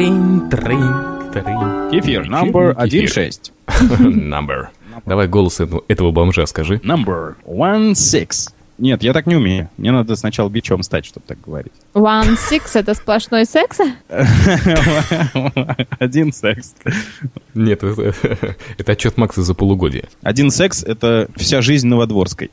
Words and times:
Трин, 0.00 0.48
трин, 0.48 1.30
трин. 1.30 1.90
Кефир, 1.90 2.22
number 2.26 2.74
кефир. 2.88 3.18
1.6. 3.18 3.52
Number. 4.30 4.68
Давай 5.04 5.28
голос 5.28 5.60
этого, 5.60 5.84
этого 5.88 6.10
бомжа 6.10 6.46
скажи. 6.46 6.76
Number 6.76 7.34
1.6. 7.44 8.54
Нет, 8.78 9.02
я 9.02 9.12
так 9.12 9.26
не 9.26 9.36
умею. 9.36 9.68
Мне 9.76 9.92
надо 9.92 10.16
сначала 10.16 10.48
бичом 10.48 10.82
стать, 10.84 11.04
чтобы 11.04 11.26
так 11.26 11.38
говорить. 11.42 11.74
One 11.92 12.38
six— 12.38 12.70
это 12.74 12.94
сплошной 12.94 13.44
секс? 13.44 13.78
Один 15.98 16.32
секс. 16.32 16.74
Нет, 17.52 17.82
это, 17.82 18.14
это 18.78 18.92
отчет 18.92 19.18
Макса 19.18 19.42
за 19.42 19.52
полугодие. 19.52 20.04
Один 20.22 20.50
секс— 20.50 20.82
это 20.86 21.28
вся 21.36 21.60
жизнь 21.60 21.88
Новодворской. 21.88 22.50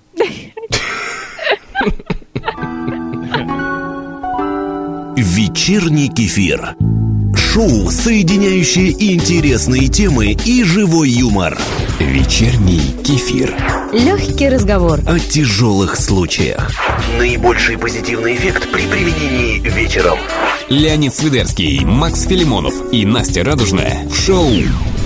Вечерний 5.16 6.10
кефир. 6.10 6.76
Шоу, 7.58 7.90
соединяющее 7.90 8.92
интересные 9.16 9.88
темы 9.88 10.38
и 10.46 10.64
живой 10.64 11.10
юмор. 11.10 11.58
Вечерний 12.00 12.94
кефир. 13.04 13.52
Легкий 13.92 14.48
разговор. 14.48 15.00
О 15.08 15.18
тяжелых 15.18 15.96
случаях. 15.96 16.72
Наибольший 17.18 17.80
позитивный 17.80 18.36
эффект 18.36 18.72
при 18.72 18.86
применении 18.86 19.60
вечером. 19.72 20.20
Леонид 20.70 21.16
Свидерский, 21.16 21.84
Макс 21.84 22.28
Филимонов 22.28 22.94
и 22.94 23.08
Настя 23.08 23.44
Радужная 23.44 24.08
в 24.08 24.14
шоу 24.16 24.52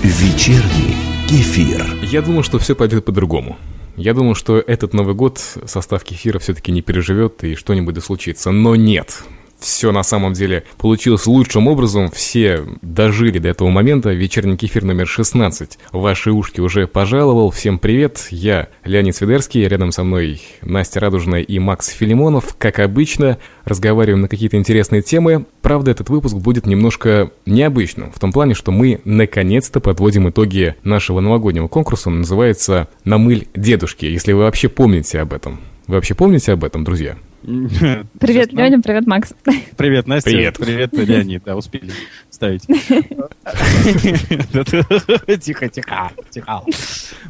Вечерний 0.02 0.94
кефир. 1.30 1.82
Я 2.02 2.20
думал, 2.20 2.42
что 2.42 2.58
все 2.58 2.74
пойдет 2.74 3.06
по-другому. 3.06 3.56
Я 3.96 4.12
думал, 4.12 4.34
что 4.34 4.58
этот 4.58 4.92
Новый 4.92 5.14
год 5.14 5.38
состав 5.64 6.04
кефира 6.04 6.38
все-таки 6.38 6.70
не 6.70 6.82
переживет 6.82 7.44
и 7.44 7.54
что-нибудь 7.54 7.94
да 7.94 8.02
случится. 8.02 8.50
Но 8.50 8.76
нет. 8.76 9.24
Все 9.62 9.92
на 9.92 10.02
самом 10.02 10.32
деле 10.32 10.64
получилось 10.76 11.28
лучшим 11.28 11.68
образом. 11.68 12.10
Все 12.10 12.64
дожили 12.82 13.38
до 13.38 13.48
этого 13.48 13.68
момента. 13.68 14.10
Вечерний 14.10 14.56
кефир 14.56 14.82
номер 14.82 15.06
16. 15.06 15.78
Ваши 15.92 16.32
ушки 16.32 16.60
уже 16.60 16.88
пожаловал. 16.88 17.52
Всем 17.52 17.78
привет. 17.78 18.26
Я 18.30 18.68
Леонид 18.84 19.14
Свидерский. 19.14 19.68
Рядом 19.68 19.92
со 19.92 20.02
мной 20.02 20.42
Настя 20.62 20.98
Радужная 20.98 21.42
и 21.42 21.60
Макс 21.60 21.90
Филимонов. 21.90 22.56
Как 22.58 22.80
обычно, 22.80 23.38
разговариваем 23.64 24.22
на 24.22 24.28
какие-то 24.28 24.56
интересные 24.56 25.00
темы. 25.00 25.46
Правда, 25.60 25.92
этот 25.92 26.10
выпуск 26.10 26.34
будет 26.34 26.66
немножко 26.66 27.30
необычным. 27.46 28.10
В 28.10 28.18
том 28.18 28.32
плане, 28.32 28.54
что 28.54 28.72
мы 28.72 29.00
наконец-то 29.04 29.78
подводим 29.78 30.28
итоги 30.28 30.74
нашего 30.82 31.20
новогоднего 31.20 31.68
конкурса. 31.68 32.08
Он 32.08 32.18
называется 32.18 32.88
«Намыль 33.04 33.46
дедушки». 33.54 34.06
Если 34.06 34.32
вы 34.32 34.40
вообще 34.40 34.68
помните 34.68 35.20
об 35.20 35.32
этом. 35.32 35.60
Вы 35.86 35.94
вообще 35.94 36.16
помните 36.16 36.50
об 36.50 36.64
этом, 36.64 36.82
друзья? 36.82 37.16
Привет, 37.42 38.52
Леня, 38.52 38.80
привет, 38.80 39.06
Макс. 39.06 39.34
Привет, 39.76 40.06
Настя. 40.06 40.30
Привет. 40.30 40.56
Привет, 40.58 40.92
Леонид. 40.92 41.42
Да, 41.44 41.56
успели 41.56 41.90
ставить. 42.30 42.64
Тихо, 45.42 45.68
тихо, 45.68 46.12
тихо. 46.30 46.62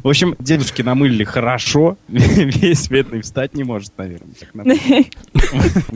В 0.03 0.07
общем, 0.07 0.35
дедушки 0.39 0.83
намылили 0.83 1.23
хорошо. 1.23 1.97
Весь 2.07 2.87
бедный 2.89 3.21
встать 3.21 3.55
не 3.55 3.63
может, 3.63 3.97
наверное. 3.97 4.35
Так 4.39 4.53
надо. 4.53 4.75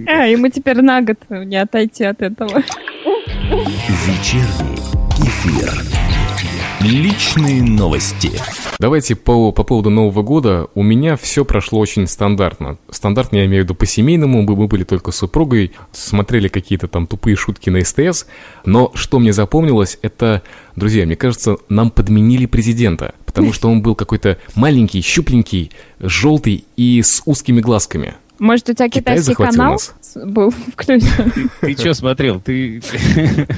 А, 0.07 0.25
ему 0.25 0.49
теперь 0.49 0.81
на 0.81 1.01
год 1.01 1.17
не 1.29 1.57
отойти 1.57 2.03
от 2.03 2.21
этого. 2.21 2.63
Вечерний 4.07 4.77
кефир. 5.15 6.06
«Личные 6.87 7.61
новости». 7.63 8.31
Давайте 8.79 9.17
по, 9.17 9.51
по 9.51 9.63
поводу 9.63 9.89
Нового 9.89 10.21
года. 10.23 10.69
У 10.73 10.83
меня 10.83 11.17
все 11.17 11.43
прошло 11.43 11.79
очень 11.79 12.07
стандартно. 12.07 12.77
Стандартно 12.89 13.37
я 13.37 13.45
имею 13.45 13.63
в 13.63 13.65
виду 13.65 13.75
по-семейному. 13.75 14.41
Мы, 14.41 14.55
мы 14.55 14.67
были 14.67 14.85
только 14.85 15.11
с 15.11 15.17
супругой, 15.17 15.73
смотрели 15.91 16.47
какие-то 16.47 16.87
там 16.87 17.05
тупые 17.05 17.35
шутки 17.35 17.69
на 17.69 17.83
СТС. 17.83 18.25
Но 18.63 18.93
что 18.93 19.19
мне 19.19 19.33
запомнилось, 19.33 19.99
это, 20.01 20.43
друзья, 20.77 21.05
мне 21.05 21.17
кажется, 21.17 21.57
нам 21.67 21.91
подменили 21.91 22.45
президента. 22.45 23.15
Потому 23.25 23.51
что 23.51 23.69
он 23.69 23.81
был 23.81 23.93
какой-то 23.93 24.37
маленький, 24.55 25.01
щупленький, 25.01 25.71
желтый 25.99 26.63
и 26.77 27.01
с 27.01 27.21
узкими 27.25 27.59
глазками. 27.59 28.15
Может, 28.39 28.69
у 28.69 28.73
тебя 28.73 28.89
Китай 28.89 29.17
китайский 29.17 29.35
канал 29.35 29.73
нас. 29.73 29.93
был 30.15 30.51
включен? 30.51 31.49
Ты 31.61 31.73
что 31.73 31.93
смотрел? 31.93 32.39
Ты... 32.39 32.81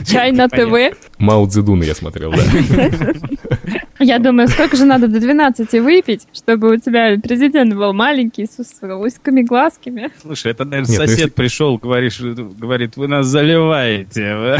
Чай 0.05 0.31
на 0.31 0.47
ТВ? 0.47 0.95
Мао 1.17 1.45
Цзэдуна 1.45 1.83
я 1.83 1.95
смотрел, 1.95 2.31
да. 2.31 2.43
Я 3.99 4.19
думаю, 4.19 4.47
сколько 4.47 4.77
же 4.77 4.85
надо 4.85 5.07
до 5.07 5.19
12 5.19 5.73
выпить, 5.81 6.27
чтобы 6.33 6.73
у 6.73 6.77
тебя 6.77 7.17
президент 7.21 7.73
был 7.75 7.93
маленький, 7.93 8.45
с 8.45 8.59
узкими 8.59 9.41
глазками. 9.41 10.09
Слушай, 10.21 10.53
это, 10.53 10.63
наверное, 10.65 10.91
Нет, 10.91 10.99
ну 10.99 11.05
сосед 11.05 11.19
если- 11.19 11.29
пришел, 11.31 11.77
говоришь, 11.77 12.19
говорит, 12.21 12.97
вы 12.97 13.07
нас 13.07 13.27
заливаете. 13.27 14.57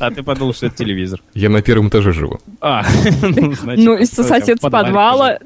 А 0.00 0.10
ты 0.10 0.22
подумал, 0.22 0.52
что 0.54 0.66
это 0.66 0.76
телевизор. 0.76 1.22
Я 1.34 1.48
на 1.48 1.62
первом 1.62 1.88
этаже 1.88 2.12
живу. 2.12 2.40
А, 2.60 2.82
ну, 3.22 3.52
значит, 3.52 3.84
Ну, 3.84 3.96
и 3.96 4.04
сосед 4.04 4.58
с 4.58 4.60
подвала. 4.60 5.38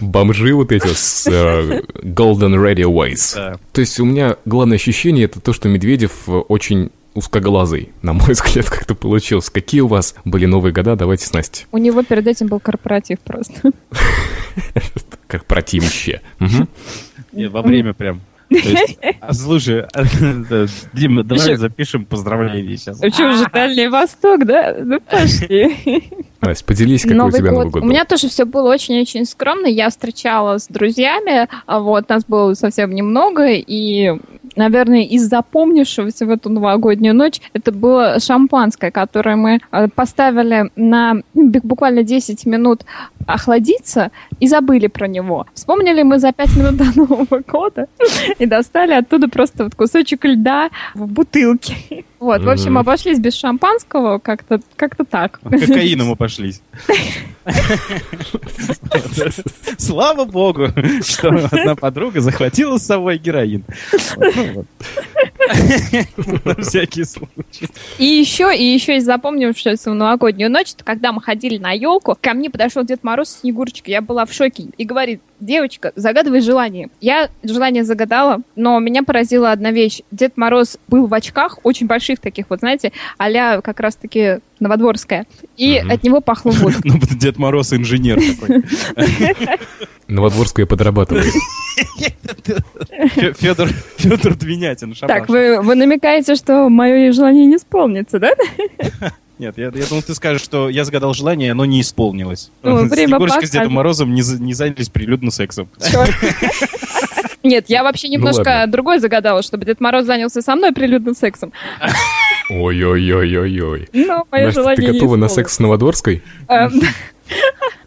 Бомжи 0.00 0.52
вот 0.54 0.72
эти 0.72 0.88
с 0.88 1.26
э, 1.26 1.82
Golden 2.02 2.54
Radio 2.56 2.86
Ways. 2.92 3.58
То 3.72 3.80
есть 3.80 4.00
у 4.00 4.04
меня 4.04 4.36
главное 4.44 4.76
ощущение 4.76 5.26
это 5.26 5.40
то, 5.40 5.52
что 5.52 5.68
Медведев 5.68 6.28
э, 6.28 6.32
очень 6.32 6.90
узкоглазый, 7.16 7.92
на 8.02 8.12
мой 8.12 8.28
взгляд, 8.32 8.68
как-то 8.68 8.94
получилось. 8.94 9.50
Какие 9.50 9.80
у 9.80 9.88
вас 9.88 10.14
были 10.24 10.46
новые 10.46 10.72
года? 10.72 10.96
Давайте 10.96 11.26
с 11.26 11.32
Настей. 11.32 11.66
У 11.72 11.78
него 11.78 12.02
перед 12.02 12.26
этим 12.26 12.46
был 12.46 12.60
корпоратив 12.60 13.18
просто. 13.20 13.72
Как. 15.26 15.44
Нет, 17.32 17.50
во 17.50 17.62
время 17.62 17.92
прям. 17.92 18.20
Есть, 18.48 18.98
а, 19.20 19.32
слушай, 19.32 19.86
да, 20.48 20.66
Дима, 20.92 21.24
давай 21.24 21.56
запишем 21.56 22.04
поздравления 22.04 22.76
сейчас. 22.76 23.00
Ну 23.02 23.10
что 23.10 23.32
же, 23.32 23.44
Дальний 23.52 23.88
Восток, 23.88 24.46
да? 24.46 24.76
Ну 24.78 25.00
пошли. 25.00 25.76
Настя, 26.40 26.64
поделись, 26.64 27.02
какой 27.02 27.28
у 27.28 27.30
тебя 27.32 27.50
Новый 27.50 27.64
год 27.64 27.76
У 27.76 27.80
был. 27.80 27.88
меня 27.88 28.04
тоже 28.04 28.28
все 28.28 28.44
было 28.44 28.72
очень-очень 28.72 29.24
скромно. 29.24 29.66
Я 29.66 29.90
встречалась 29.90 30.64
с 30.64 30.68
друзьями, 30.68 31.48
а 31.66 31.80
вот 31.80 32.08
нас 32.08 32.24
было 32.24 32.54
совсем 32.54 32.94
немного, 32.94 33.48
и, 33.48 34.12
наверное, 34.56 35.02
из 35.02 35.28
запомнившегося 35.28 36.26
в 36.26 36.30
эту 36.30 36.50
новогоднюю 36.50 37.14
ночь 37.14 37.40
это 37.52 37.72
было 37.72 38.18
шампанское, 38.20 38.90
которое 38.90 39.36
мы 39.36 39.60
э, 39.70 39.88
поставили 39.88 40.70
на 40.76 41.22
буквально 41.34 42.02
10 42.02 42.46
минут 42.46 42.84
охладиться 43.26 44.10
и 44.40 44.48
забыли 44.48 44.86
про 44.86 45.08
него. 45.08 45.46
Вспомнили 45.54 46.02
мы 46.02 46.18
за 46.18 46.32
5 46.32 46.56
минут 46.56 46.76
до 46.76 46.84
Нового 46.96 47.42
года 47.46 47.88
и 48.38 48.46
достали 48.46 48.92
оттуда 48.92 49.28
просто 49.28 49.64
вот 49.64 49.74
кусочек 49.74 50.24
льда 50.24 50.70
в 50.94 51.06
бутылке. 51.06 51.76
Вот, 52.18 52.42
в 52.42 52.48
общем, 52.48 52.78
обошлись 52.78 53.18
без 53.18 53.34
шампанского, 53.34 54.18
как-то 54.18 54.60
как 54.76 54.96
так. 55.08 55.38
К 55.38 55.50
кокаину 55.50 56.06
мы 56.06 56.16
пошлись. 56.16 56.62
Слава 59.76 60.24
богу, 60.24 60.68
что 61.04 61.28
одна 61.28 61.76
подруга 61.76 62.20
захватила 62.20 62.78
с 62.78 62.86
собой 62.86 63.18
героин. 63.18 63.64
На 66.44 66.54
всякий 66.62 67.04
случай. 67.04 67.68
И 67.98 68.04
еще, 68.04 68.56
и 68.56 68.64
еще 68.64 68.96
из 68.96 69.04
запомнившегося 69.04 69.90
в 69.90 69.94
новогоднюю 69.94 70.50
ночь, 70.50 70.74
когда 70.84 71.12
мы 71.12 71.20
ходили 71.20 71.58
на 71.58 71.72
елку, 71.72 72.16
ко 72.20 72.34
мне 72.34 72.50
подошел 72.50 72.82
Дед 72.84 73.04
Мороз 73.04 73.15
с 73.24 73.40
Снегурочкой, 73.40 73.92
я 73.92 74.00
была 74.00 74.24
в 74.24 74.32
шоке, 74.32 74.66
и 74.76 74.84
говорит, 74.84 75.20
девочка, 75.40 75.92
загадывай 75.96 76.40
желание. 76.40 76.88
Я 77.00 77.30
желание 77.42 77.84
загадала, 77.84 78.40
но 78.56 78.78
меня 78.78 79.02
поразила 79.02 79.52
одна 79.52 79.70
вещь. 79.70 80.00
Дед 80.10 80.36
Мороз 80.36 80.78
был 80.88 81.06
в 81.06 81.14
очках, 81.14 81.58
очень 81.62 81.86
больших 81.86 82.20
таких, 82.20 82.46
вот 82.48 82.60
знаете, 82.60 82.92
а 83.18 83.60
как 83.60 83.80
раз-таки 83.80 84.38
Новодворская, 84.60 85.26
и 85.56 85.80
Мгм. 85.80 85.90
от 85.90 86.02
него 86.02 86.20
пахло 86.20 86.50
водкой. 86.50 86.82
Ну, 86.92 86.98
Дед 87.18 87.38
Мороз 87.38 87.72
инженер 87.72 88.20
такой. 88.40 88.64
Новодворская 90.08 90.66
подрабатывает. 90.66 91.26
Федор, 93.38 93.68
Федор 93.96 94.34
Двинятин, 94.34 94.94
шабаш. 94.94 95.16
Так, 95.18 95.28
вы, 95.28 95.60
вы 95.60 95.74
намекаете, 95.74 96.34
что 96.36 96.68
мое 96.68 97.12
желание 97.12 97.46
не 97.46 97.56
исполнится, 97.56 98.18
да? 98.18 98.32
Нет, 99.38 99.58
я, 99.58 99.64
я 99.74 99.86
думал, 99.86 100.02
ты 100.02 100.14
скажешь, 100.14 100.42
что 100.42 100.68
я 100.70 100.84
загадал 100.84 101.12
желание, 101.12 101.52
оно 101.52 101.64
не 101.66 101.80
исполнилось. 101.82 102.50
Ну, 102.62 102.76
время 102.88 103.08
Снегурочка 103.08 103.46
с 103.46 103.50
Дедом 103.50 103.64
покажет. 103.64 103.72
Морозом 103.72 104.14
не, 104.14 104.22
не 104.40 104.54
занялись 104.54 104.88
прилюдно 104.88 105.30
сексом. 105.30 105.68
Нет, 107.42 107.66
я 107.68 107.84
вообще 107.84 108.08
немножко 108.08 108.42
Ну 108.44 108.50
ладно. 108.50 108.72
другой 108.72 108.98
загадала, 108.98 109.42
чтобы 109.42 109.64
Дед 109.66 109.80
Мороз 109.80 110.04
занялся 110.04 110.42
со 110.42 110.56
мной 110.56 110.72
прилюдным 110.72 111.14
сексом. 111.14 111.52
Ой-ой-ой-ой-ой. 112.50 113.88
Но 113.92 114.26
мое 114.30 114.46
Настя, 114.46 114.60
желание 114.60 114.86
ты 114.86 114.92
готова 114.92 115.16
на 115.16 115.28
секс 115.28 115.54
с 115.54 115.58
Новодворской? 115.58 116.22
Эм, 116.48 116.80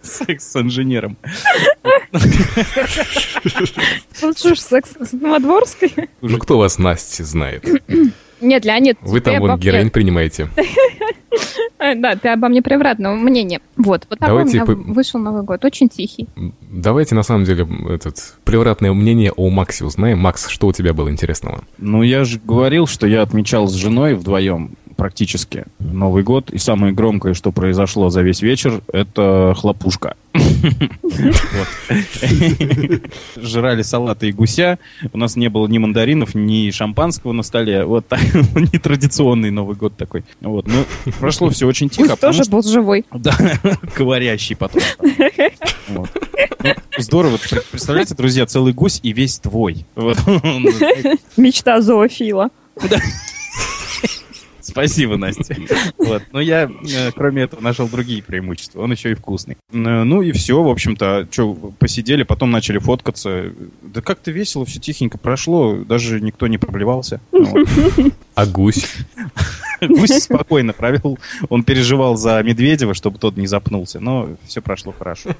Секс 0.01 0.51
с 0.51 0.55
инженером. 0.55 1.17
Лучше 4.21 4.51
уж 4.51 4.59
секс 4.59 4.91
с 4.99 5.11
Новодворской. 5.13 5.93
Ну 6.21 6.37
кто 6.37 6.57
вас, 6.57 6.77
Настя, 6.77 7.23
знает? 7.23 7.65
Нет, 8.41 8.63
Леонид, 8.65 8.97
Вы 9.01 9.19
там 9.21 9.39
вон 9.39 9.59
героин 9.59 9.89
принимаете. 9.89 10.49
Э, 11.79 11.95
Да, 11.95 12.15
ты 12.15 12.27
обо 12.29 12.49
мне 12.49 12.61
превратного 12.61 13.15
мнения. 13.15 13.61
Вот, 13.77 14.05
вот 14.09 14.19
такой 14.19 14.33
у 14.35 14.37
Давайте 14.45 14.57
меня 14.57 14.65
по- 14.65 14.73
вышел 14.93 15.19
Новый 15.19 15.43
год, 15.43 15.63
очень 15.65 15.87
тихий. 15.89 16.27
Давайте, 16.69 17.15
на 17.15 17.23
самом 17.23 17.45
деле, 17.45 17.67
этот 17.89 18.35
превратное 18.43 18.91
мнение 18.93 19.31
о 19.31 19.49
Максе 19.49 19.85
узнаем. 19.85 20.19
Макс, 20.19 20.47
что 20.49 20.67
у 20.67 20.73
тебя 20.73 20.93
было 20.93 21.09
интересного? 21.09 21.63
Ну, 21.77 22.03
я 22.03 22.23
же 22.25 22.39
говорил, 22.43 22.85
что 22.85 23.07
я 23.07 23.21
отмечал 23.21 23.67
с 23.67 23.73
женой 23.73 24.13
вдвоем 24.15 24.71
практически 24.99 25.63
Новый 25.79 26.23
год. 26.23 26.49
И 26.51 26.57
самое 26.57 26.91
громкое, 26.93 27.33
что 27.33 27.53
произошло 27.53 28.09
за 28.09 28.21
весь 28.21 28.41
вечер, 28.41 28.81
это 28.91 29.55
хлопушка. 29.57 30.17
Жрали 33.37 33.81
салаты 33.81 34.27
и 34.27 34.33
гуся. 34.33 34.77
У 35.13 35.17
нас 35.17 35.37
не 35.37 35.47
было 35.47 35.67
ни 35.67 35.77
мандаринов, 35.77 36.35
ни 36.35 36.69
шампанского 36.71 37.31
на 37.31 37.43
столе. 37.43 37.85
Вот 37.85 38.07
так, 38.07 38.19
нетрадиционный 38.73 39.51
Новый 39.51 39.77
год 39.77 39.95
такой. 39.95 40.25
Вот. 40.41 40.67
Ну, 40.67 40.83
прошло 41.19 41.49
все 41.49 41.65
очень 41.65 41.87
тихо. 41.89 42.17
Тоже 42.17 42.43
был 42.49 42.61
живой. 42.61 43.05
Да, 43.13 43.37
говорящий 43.97 44.57
потом. 44.57 44.81
Ну, 45.87 46.05
здорово. 46.97 47.37
Представляете, 47.71 48.15
друзья, 48.15 48.45
целый 48.45 48.73
гусь 48.73 48.99
и 49.01 49.13
весь 49.13 49.39
твой. 49.39 49.85
Мечта 51.37 51.79
зоофила. 51.79 52.49
Спасибо, 54.69 55.17
Настя. 55.17 55.55
Вот. 55.97 56.23
Но 56.31 56.39
я, 56.39 56.63
э, 56.63 57.11
кроме 57.11 57.43
этого, 57.43 57.61
нашел 57.61 57.87
другие 57.87 58.23
преимущества. 58.23 58.81
Он 58.81 58.91
еще 58.91 59.11
и 59.11 59.15
вкусный. 59.15 59.57
Э, 59.71 60.03
Ну 60.03 60.21
и 60.21 60.31
все, 60.31 60.61
в 60.61 60.67
общем-то. 60.69 61.27
Что, 61.31 61.53
посидели, 61.53 62.23
потом 62.23 62.51
начали 62.51 62.77
фоткаться. 62.79 63.51
Да 63.81 64.01
как-то 64.01 64.31
весело, 64.31 64.65
все 64.65 64.79
тихенько 64.79 65.17
прошло. 65.17 65.75
Даже 65.77 66.21
никто 66.21 66.47
не 66.47 66.57
проблевался. 66.57 67.19
Вот. 67.31 67.67
А 68.35 68.45
гусь? 68.45 68.85
Гусь 69.87 70.23
спокойно 70.23 70.73
провел. 70.73 71.19
Он 71.49 71.63
переживал 71.63 72.15
за 72.15 72.41
Медведева, 72.43 72.93
чтобы 72.93 73.17
тот 73.17 73.37
не 73.37 73.47
запнулся. 73.47 73.99
Но 73.99 74.29
все 74.45 74.61
прошло 74.61 74.93
хорошо. 74.97 75.31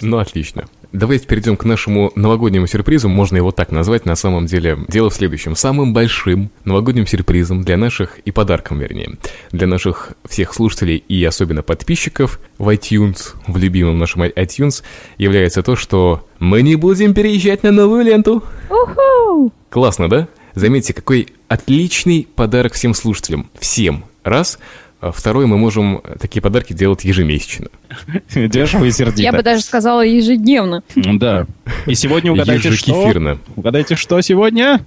Ну, 0.00 0.18
отлично. 0.18 0.66
Давайте 0.92 1.26
перейдем 1.26 1.56
к 1.56 1.64
нашему 1.64 2.12
новогоднему 2.14 2.66
сюрпризу. 2.66 3.08
Можно 3.08 3.36
его 3.36 3.50
так 3.50 3.72
назвать. 3.72 4.06
На 4.06 4.16
самом 4.16 4.46
деле, 4.46 4.78
дело 4.88 5.10
в 5.10 5.14
следующем. 5.14 5.54
Самым 5.54 5.92
большим 5.92 6.50
новогодним 6.64 7.06
сюрпризом 7.06 7.62
для 7.62 7.76
наших, 7.76 8.18
и 8.20 8.30
подарком, 8.30 8.78
вернее, 8.78 9.18
для 9.52 9.66
наших 9.66 10.12
всех 10.26 10.54
слушателей 10.54 10.96
и 10.96 11.22
особенно 11.24 11.62
подписчиков 11.62 12.40
в 12.58 12.68
iTunes, 12.68 13.34
в 13.46 13.56
любимом 13.56 13.98
нашем 13.98 14.22
iTunes, 14.22 14.82
является 15.18 15.62
то, 15.62 15.76
что 15.76 16.26
мы 16.38 16.62
не 16.62 16.76
будем 16.76 17.14
переезжать 17.14 17.62
на 17.62 17.72
новую 17.72 18.04
ленту. 18.04 18.42
Уху! 18.70 19.52
Классно, 19.70 20.08
да? 20.08 20.28
Заметьте, 20.58 20.92
какой 20.92 21.28
отличный 21.46 22.26
подарок 22.34 22.72
всем 22.72 22.92
слушателям. 22.92 23.48
Всем. 23.60 24.04
Раз. 24.24 24.58
А 25.00 25.12
Второй, 25.12 25.46
мы 25.46 25.58
можем 25.58 26.02
такие 26.18 26.42
подарки 26.42 26.72
делать 26.72 27.04
ежемесячно. 27.04 27.68
Дешево 28.34 28.84
и 28.84 28.90
сердито. 28.90 29.22
Я 29.22 29.32
бы 29.32 29.42
даже 29.42 29.62
сказала 29.62 30.00
ежедневно. 30.04 30.82
Ну 30.96 31.18
Да. 31.18 31.46
И 31.86 31.94
сегодня 31.94 32.32
угадайте, 32.32 32.72
что? 32.72 33.38
Угадайте, 33.54 33.94
что 33.94 34.20
сегодня? 34.22 34.80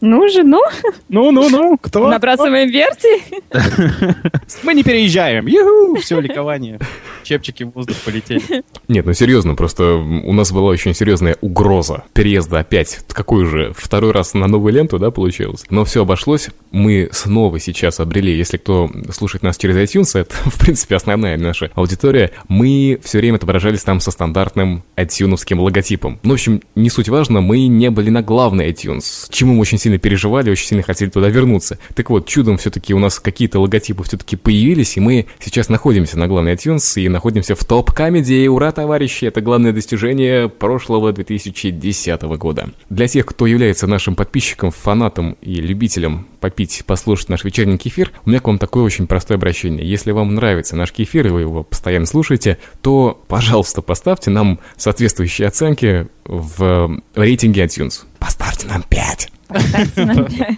Ну 0.00 0.28
же, 0.28 0.42
ну, 0.42 0.60
Ну-ну-ну, 1.08 1.78
кто? 1.80 2.08
набрасываем 2.08 2.68
версии. 2.68 3.22
Мы 4.64 4.74
не 4.74 4.82
переезжаем. 4.82 5.46
Юху! 5.46 6.00
Все, 6.00 6.18
ликование. 6.20 6.80
Чепчики 7.22 7.62
в 7.62 7.70
воздух 7.70 7.96
полетели. 8.04 8.64
Нет, 8.88 9.06
ну 9.06 9.12
серьезно, 9.12 9.54
просто 9.54 9.94
у 9.94 10.32
нас 10.32 10.50
была 10.50 10.70
очень 10.70 10.94
серьезная 10.94 11.36
угроза 11.40 12.04
переезда 12.12 12.60
опять. 12.60 13.00
Какой 13.08 13.44
же? 13.44 13.72
Второй 13.76 14.12
раз 14.12 14.34
на 14.34 14.48
новую 14.48 14.72
ленту, 14.72 14.98
да, 14.98 15.10
получилось? 15.10 15.64
Но 15.70 15.84
все 15.84 16.02
обошлось. 16.02 16.48
Мы 16.70 17.08
снова 17.12 17.60
сейчас 17.60 18.00
обрели, 18.00 18.34
если 18.36 18.56
кто 18.56 18.90
слушает 19.12 19.27
нас 19.42 19.56
через 19.56 19.76
iTunes, 19.76 20.18
это, 20.18 20.34
в 20.50 20.58
принципе, 20.58 20.96
основная 20.96 21.36
наша 21.36 21.70
аудитория, 21.74 22.30
мы 22.48 22.98
все 23.02 23.18
время 23.18 23.36
отображались 23.36 23.82
там 23.82 24.00
со 24.00 24.10
стандартным 24.10 24.84
iTunes 24.96 25.54
логотипом. 25.54 26.18
Ну, 26.22 26.30
в 26.30 26.34
общем, 26.34 26.62
не 26.74 26.90
суть 26.90 27.08
важно, 27.08 27.40
мы 27.40 27.66
не 27.66 27.90
были 27.90 28.10
на 28.10 28.22
главной 28.22 28.70
iTunes, 28.70 29.26
чему 29.30 29.54
мы 29.54 29.60
очень 29.60 29.78
сильно 29.78 29.98
переживали, 29.98 30.50
очень 30.50 30.66
сильно 30.66 30.82
хотели 30.82 31.10
туда 31.10 31.28
вернуться. 31.28 31.78
Так 31.94 32.10
вот, 32.10 32.26
чудом 32.26 32.58
все-таки 32.58 32.94
у 32.94 32.98
нас 32.98 33.20
какие-то 33.20 33.60
логотипы 33.60 34.02
все-таки 34.04 34.36
появились, 34.36 34.96
и 34.96 35.00
мы 35.00 35.26
сейчас 35.40 35.68
находимся 35.68 36.18
на 36.18 36.26
главной 36.26 36.54
iTunes 36.54 37.00
и 37.00 37.08
находимся 37.08 37.54
в 37.54 37.64
топ-камеди. 37.64 38.46
Ура, 38.46 38.72
товарищи, 38.72 39.24
это 39.26 39.40
главное 39.40 39.72
достижение 39.72 40.48
прошлого 40.48 41.12
2010 41.12 42.22
года. 42.22 42.70
Для 42.90 43.08
тех, 43.08 43.26
кто 43.26 43.46
является 43.46 43.86
нашим 43.86 44.14
подписчиком, 44.14 44.70
фанатом 44.70 45.36
и 45.40 45.54
любителем 45.54 46.26
попить, 46.40 46.84
послушать 46.86 47.28
наш 47.28 47.44
вечерний 47.44 47.78
кефир, 47.78 48.12
у 48.24 48.30
меня 48.30 48.40
к 48.40 48.46
вам 48.46 48.58
такое 48.58 48.84
очень 48.84 49.06
простое 49.18 49.36
обращение. 49.36 49.84
Если 49.84 50.12
вам 50.12 50.32
нравится 50.36 50.76
наш 50.76 50.92
кефир, 50.92 51.26
и 51.26 51.30
вы 51.30 51.40
его 51.40 51.64
постоянно 51.64 52.06
слушаете, 52.06 52.56
то, 52.82 53.20
пожалуйста, 53.26 53.82
поставьте 53.82 54.30
нам 54.30 54.60
соответствующие 54.76 55.48
оценки 55.48 56.06
в 56.24 57.02
рейтинге 57.16 57.64
iTunes. 57.64 58.04
Поставьте 58.20 58.68
нам 58.68 58.84
5. 58.88 59.32
Поставьте 59.48 60.04
нам 60.04 60.24
пять. 60.28 60.56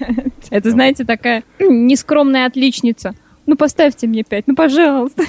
Это, 0.51 0.71
знаете, 0.73 1.07
такая 1.07 1.43
нескромная 1.59 2.45
отличница. 2.45 3.15
Ну, 3.47 3.57
поставьте 3.57 4.07
мне 4.07 4.25
пять, 4.25 4.47
ну, 4.47 4.55
пожалуйста. 4.55 5.25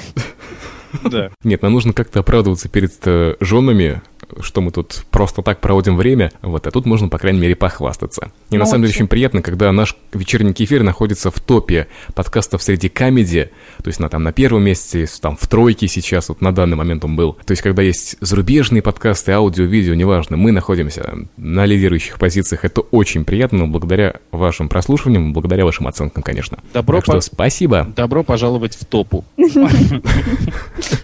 Да. 1.05 1.29
Нет, 1.45 1.61
нам 1.61 1.71
нужно 1.71 1.93
как-то 1.93 2.19
оправдываться 2.19 2.67
перед 2.67 2.91
э, 3.05 3.37
женами, 3.39 4.01
что 4.39 4.61
мы 4.61 4.71
тут 4.71 5.03
просто 5.11 5.41
так 5.41 5.59
проводим 5.59 5.97
время, 5.97 6.31
вот, 6.41 6.67
а 6.67 6.71
тут 6.71 6.85
можно, 6.85 7.09
по 7.09 7.17
крайней 7.17 7.39
мере, 7.39 7.55
похвастаться. 7.55 8.31
И 8.49 8.57
на 8.57 8.65
самом 8.65 8.83
деле 8.83 8.93
очень 8.93 9.07
приятно, 9.07 9.41
когда 9.41 9.71
наш 9.71 9.95
вечерний 10.13 10.53
кефир 10.53 10.83
находится 10.83 11.31
в 11.31 11.39
топе 11.39 11.87
подкастов 12.13 12.63
среди 12.63 12.89
камеди, 12.89 13.51
то 13.83 13.87
есть 13.87 13.99
на, 13.99 14.09
там 14.09 14.23
на 14.23 14.31
первом 14.31 14.63
месте, 14.63 15.07
там 15.21 15.37
в 15.37 15.47
тройке 15.47 15.87
сейчас, 15.87 16.29
вот 16.29 16.41
на 16.41 16.53
данный 16.53 16.77
момент 16.77 17.03
он 17.05 17.15
был. 17.15 17.33
То 17.45 17.51
есть 17.51 17.61
когда 17.61 17.81
есть 17.81 18.17
зарубежные 18.21 18.81
подкасты, 18.81 19.31
аудио, 19.31 19.65
видео, 19.65 19.93
неважно, 19.93 20.37
мы 20.37 20.51
находимся 20.51 21.15
на 21.37 21.65
лидирующих 21.65 22.19
позициях, 22.19 22.65
это 22.65 22.81
очень 22.81 23.25
приятно, 23.25 23.59
но 23.59 23.67
благодаря 23.67 24.15
вашим 24.31 24.69
прослушиваниям, 24.69 25.33
благодаря 25.33 25.65
вашим 25.65 25.87
оценкам, 25.87 26.23
конечно. 26.23 26.59
Добро 26.73 26.97
так 26.97 27.05
что 27.05 27.13
по- 27.13 27.21
спасибо. 27.21 27.87
Добро 27.95 28.23
пожаловать 28.23 28.75
в 28.75 28.85
топу. 28.85 29.25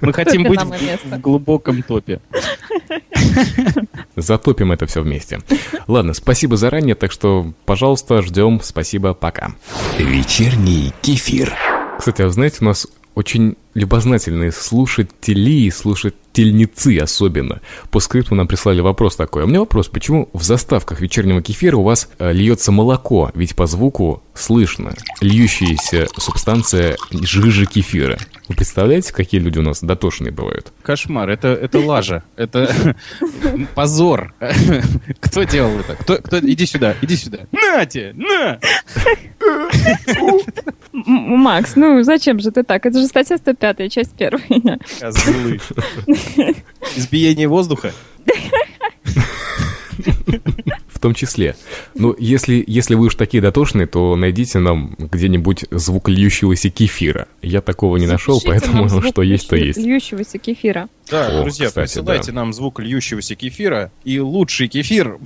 Мы 0.01 0.13
хотим 0.13 0.43
быть 0.43 0.61
в 0.61 1.19
глубоком 1.19 1.81
топе. 1.83 2.19
Затопим 4.15 4.71
это 4.71 4.85
все 4.85 5.01
вместе. 5.01 5.39
Ладно, 5.87 6.13
спасибо 6.13 6.57
заранее, 6.57 6.95
так 6.95 7.11
что, 7.11 7.53
пожалуйста, 7.65 8.21
ждем. 8.21 8.59
Спасибо, 8.63 9.13
пока. 9.13 9.51
Вечерний 9.97 10.93
кефир. 11.01 11.53
Кстати, 11.97 12.21
а 12.21 12.25
вы 12.25 12.31
знаете, 12.31 12.57
у 12.61 12.65
нас 12.65 12.87
очень 13.15 13.57
любознательные 13.77 14.51
слушатели 14.51 15.51
и 15.51 15.71
слушательницы 15.71 16.97
особенно. 16.97 17.61
По 17.91 17.99
скрипту 17.99 18.33
нам 18.33 18.47
прислали 18.47 18.81
вопрос 18.81 19.15
такой. 19.15 19.43
А 19.43 19.45
у 19.45 19.47
меня 19.47 19.59
вопрос, 19.59 19.87
почему 19.87 20.29
в 20.33 20.41
заставках 20.41 20.99
вечернего 20.99 21.43
кефира 21.43 21.77
у 21.77 21.83
вас 21.83 22.09
э, 22.17 22.33
льется 22.33 22.71
молоко? 22.71 23.31
Ведь 23.35 23.55
по 23.55 23.67
звуку 23.67 24.23
слышно 24.33 24.93
льющаяся 25.21 26.07
субстанция 26.17 26.97
жижи 27.11 27.65
кефира. 27.67 28.17
Вы 28.47 28.55
представляете, 28.55 29.13
какие 29.13 29.41
люди 29.41 29.59
у 29.59 29.61
нас 29.61 29.81
дотошные 29.81 30.31
бывают? 30.31 30.71
Кошмар, 30.81 31.29
это, 31.29 31.49
это 31.49 31.79
лажа. 31.79 32.23
Это 32.35 32.95
позор. 33.75 34.33
Кто 35.19 35.43
делал 35.43 35.79
это? 35.79 35.95
Кто, 35.95 36.17
кто, 36.17 36.39
иди 36.39 36.65
сюда, 36.65 36.95
иди 37.01 37.15
сюда. 37.15 37.39
На 37.51 37.85
тебе, 37.85 38.13
на! 38.15 38.59
Макс, 40.93 41.75
ну 41.75 42.01
зачем 42.03 42.39
же 42.39 42.51
ты 42.51 42.63
так? 42.63 42.85
Это 42.85 42.99
же 42.99 43.05
статья 43.07 43.37
105, 43.37 43.66
часть 43.89 44.13
первая. 44.17 44.79
Козлы. 44.99 45.59
Избиение 46.95 47.47
воздуха? 47.47 47.93
В 50.87 50.99
том 50.99 51.13
числе. 51.13 51.55
Ну, 51.95 52.15
если, 52.17 52.63
если 52.65 52.95
вы 52.95 53.07
уж 53.07 53.15
такие 53.15 53.41
дотошные, 53.41 53.87
то 53.87 54.15
найдите 54.15 54.59
нам 54.59 54.95
где-нибудь 54.97 55.65
звук 55.69 56.09
льющегося 56.09 56.69
кефира. 56.69 57.27
Я 57.41 57.61
такого 57.61 57.97
не 57.97 58.07
нашел, 58.07 58.41
поэтому 58.43 58.77
нам 58.77 58.89
звук 58.89 59.05
что 59.05 59.21
есть, 59.21 59.47
то 59.47 59.55
есть. 59.55 59.77
Льющегося 59.77 60.37
кефира. 60.39 60.89
Да, 61.09 61.27
О, 61.27 61.41
друзья, 61.43 61.67
кстати, 61.67 61.93
присылайте 61.93 62.31
да. 62.31 62.37
нам 62.37 62.53
звук 62.53 62.79
льющегося 62.79 63.35
кефира, 63.35 63.91
и 64.03 64.19
лучший 64.19 64.67
кефир 64.67 65.17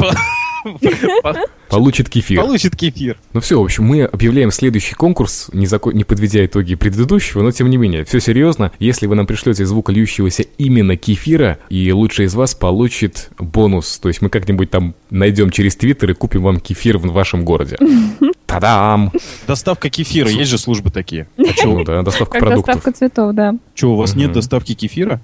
Получит 1.69 2.09
кефир. 2.09 2.41
получит 2.41 2.75
кефир. 2.75 3.17
Ну 3.33 3.39
все, 3.39 3.59
в 3.59 3.63
общем, 3.63 3.85
мы 3.85 4.03
объявляем 4.03 4.51
следующий 4.51 4.93
конкурс, 4.93 5.49
не, 5.53 5.65
зако- 5.67 5.93
не 5.93 6.03
подведя 6.03 6.45
итоги 6.45 6.75
предыдущего, 6.75 7.41
но 7.43 7.51
тем 7.51 7.69
не 7.69 7.77
менее, 7.77 8.03
все 8.03 8.19
серьезно. 8.19 8.71
Если 8.79 9.07
вы 9.07 9.15
нам 9.15 9.25
пришлете 9.25 9.65
звук 9.65 9.89
льющегося 9.89 10.43
именно 10.57 10.97
кефира, 10.97 11.59
и 11.69 11.91
лучший 11.93 12.25
из 12.25 12.35
вас 12.35 12.55
получит 12.55 13.29
бонус. 13.39 13.99
То 13.99 14.09
есть 14.09 14.21
мы 14.21 14.29
как-нибудь 14.29 14.69
там 14.69 14.95
найдем 15.09 15.49
через 15.49 15.75
Твиттер 15.77 16.11
и 16.11 16.13
купим 16.13 16.43
вам 16.43 16.59
кефир 16.59 16.97
в 16.97 17.11
вашем 17.13 17.45
городе. 17.45 17.77
Та-дам! 18.45 19.13
Доставка 19.47 19.89
кефира, 19.89 20.29
есть 20.29 20.51
же 20.51 20.57
службы 20.57 20.89
такие. 20.91 21.27
А 21.37 21.65
Ну 21.65 21.83
да, 21.85 22.01
доставка 22.01 22.33
Как 22.39 22.41
продуктов. 22.41 22.75
доставка 22.75 22.97
цветов, 22.97 23.33
да. 23.35 23.55
Что, 23.75 23.93
у 23.93 23.95
вас 23.95 24.15
нет 24.15 24.31
доставки 24.33 24.73
кефира? 24.73 25.21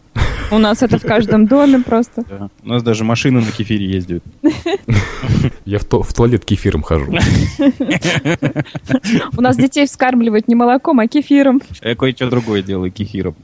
У 0.51 0.57
нас 0.59 0.81
это 0.83 0.97
в 0.97 1.03
каждом 1.03 1.45
доме 1.45 1.79
просто. 1.79 2.23
Да. 2.29 2.49
У 2.63 2.67
нас 2.67 2.83
даже 2.83 3.03
машины 3.03 3.41
на 3.41 3.51
кефире 3.51 3.85
ездят. 3.85 4.23
Я 5.65 5.79
в, 5.79 5.83
то- 5.85 6.01
в 6.03 6.13
туалет 6.13 6.45
кефиром 6.45 6.81
хожу. 6.83 7.11
У 9.37 9.41
нас 9.41 9.57
детей 9.57 9.85
вскармливают 9.85 10.47
не 10.47 10.55
молоком, 10.55 10.99
а 10.99 11.07
кефиром. 11.07 11.61
Я 11.81 11.95
кое-что 11.95 12.29
другое 12.29 12.61
делаю 12.61 12.91
кефиром. 12.91 13.35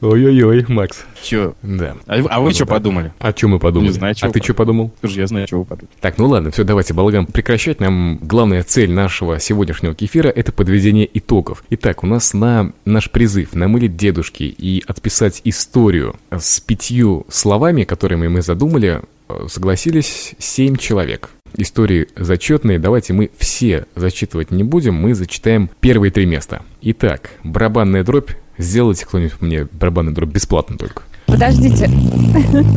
Ой-ой-ой, 0.00 0.64
Макс. 0.68 1.04
Че? 1.22 1.54
Да. 1.62 1.96
А, 2.06 2.18
вы- 2.20 2.28
а 2.30 2.40
вы 2.40 2.52
что 2.52 2.66
подумали? 2.66 3.12
О 3.18 3.32
чем 3.32 3.50
мы 3.50 3.58
подумали? 3.58 3.88
Не 3.88 3.94
знаю, 3.94 4.14
чё 4.14 4.26
а 4.26 4.30
ты 4.30 4.42
что 4.42 4.54
подумал? 4.54 4.90
Слушай, 5.00 5.18
я 5.18 5.26
знаю, 5.26 5.46
что 5.46 5.58
вы 5.58 5.64
подумали. 5.64 5.90
Так, 6.00 6.18
ну 6.18 6.28
ладно, 6.28 6.50
все, 6.50 6.64
давайте, 6.64 6.94
балаган, 6.94 7.26
прекращать. 7.26 7.80
Нам 7.80 8.18
главная 8.22 8.62
цель 8.62 8.90
нашего 8.90 9.38
сегодняшнего 9.40 9.94
кефира– 9.94 10.28
это 10.34 10.52
подведение 10.52 11.08
итогов. 11.12 11.62
Итак, 11.70 12.02
у 12.02 12.06
нас 12.06 12.32
на 12.34 12.72
наш 12.84 13.10
призыв 13.10 13.54
намылить 13.54 13.96
дедушки 13.96 14.42
и 14.44 14.82
отписать 14.86 15.40
историю 15.44 16.16
с 16.30 16.60
пятью 16.60 17.26
словами, 17.28 17.84
которыми 17.84 18.28
мы 18.28 18.42
задумали, 18.42 19.00
э, 19.28 19.46
согласились 19.48 20.34
семь 20.38 20.76
человек. 20.76 21.30
Истории 21.56 22.06
зачетные, 22.16 22.78
давайте 22.78 23.12
мы 23.12 23.30
все 23.36 23.86
зачитывать 23.96 24.50
не 24.52 24.62
будем, 24.62 24.94
мы 24.94 25.14
зачитаем 25.14 25.68
первые 25.80 26.12
три 26.12 26.24
места. 26.24 26.62
Итак, 26.80 27.30
барабанная 27.42 28.04
дробь. 28.04 28.30
Сделайте 28.60 29.06
кто-нибудь 29.06 29.40
мне 29.40 29.66
барабанную 29.72 30.14
дробь 30.14 30.30
бесплатно 30.30 30.76
только. 30.76 31.02
Подождите, 31.26 31.88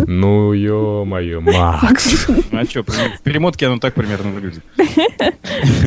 Ну, 0.08 0.54
ё-моё, 0.54 1.42
Макс. 1.42 2.28
А 2.52 2.64
что, 2.66 2.84
в 2.84 3.22
перемотке 3.24 3.68
оно 3.68 3.80
так 3.80 3.94
примерно 3.96 4.30
выглядит. 4.32 4.64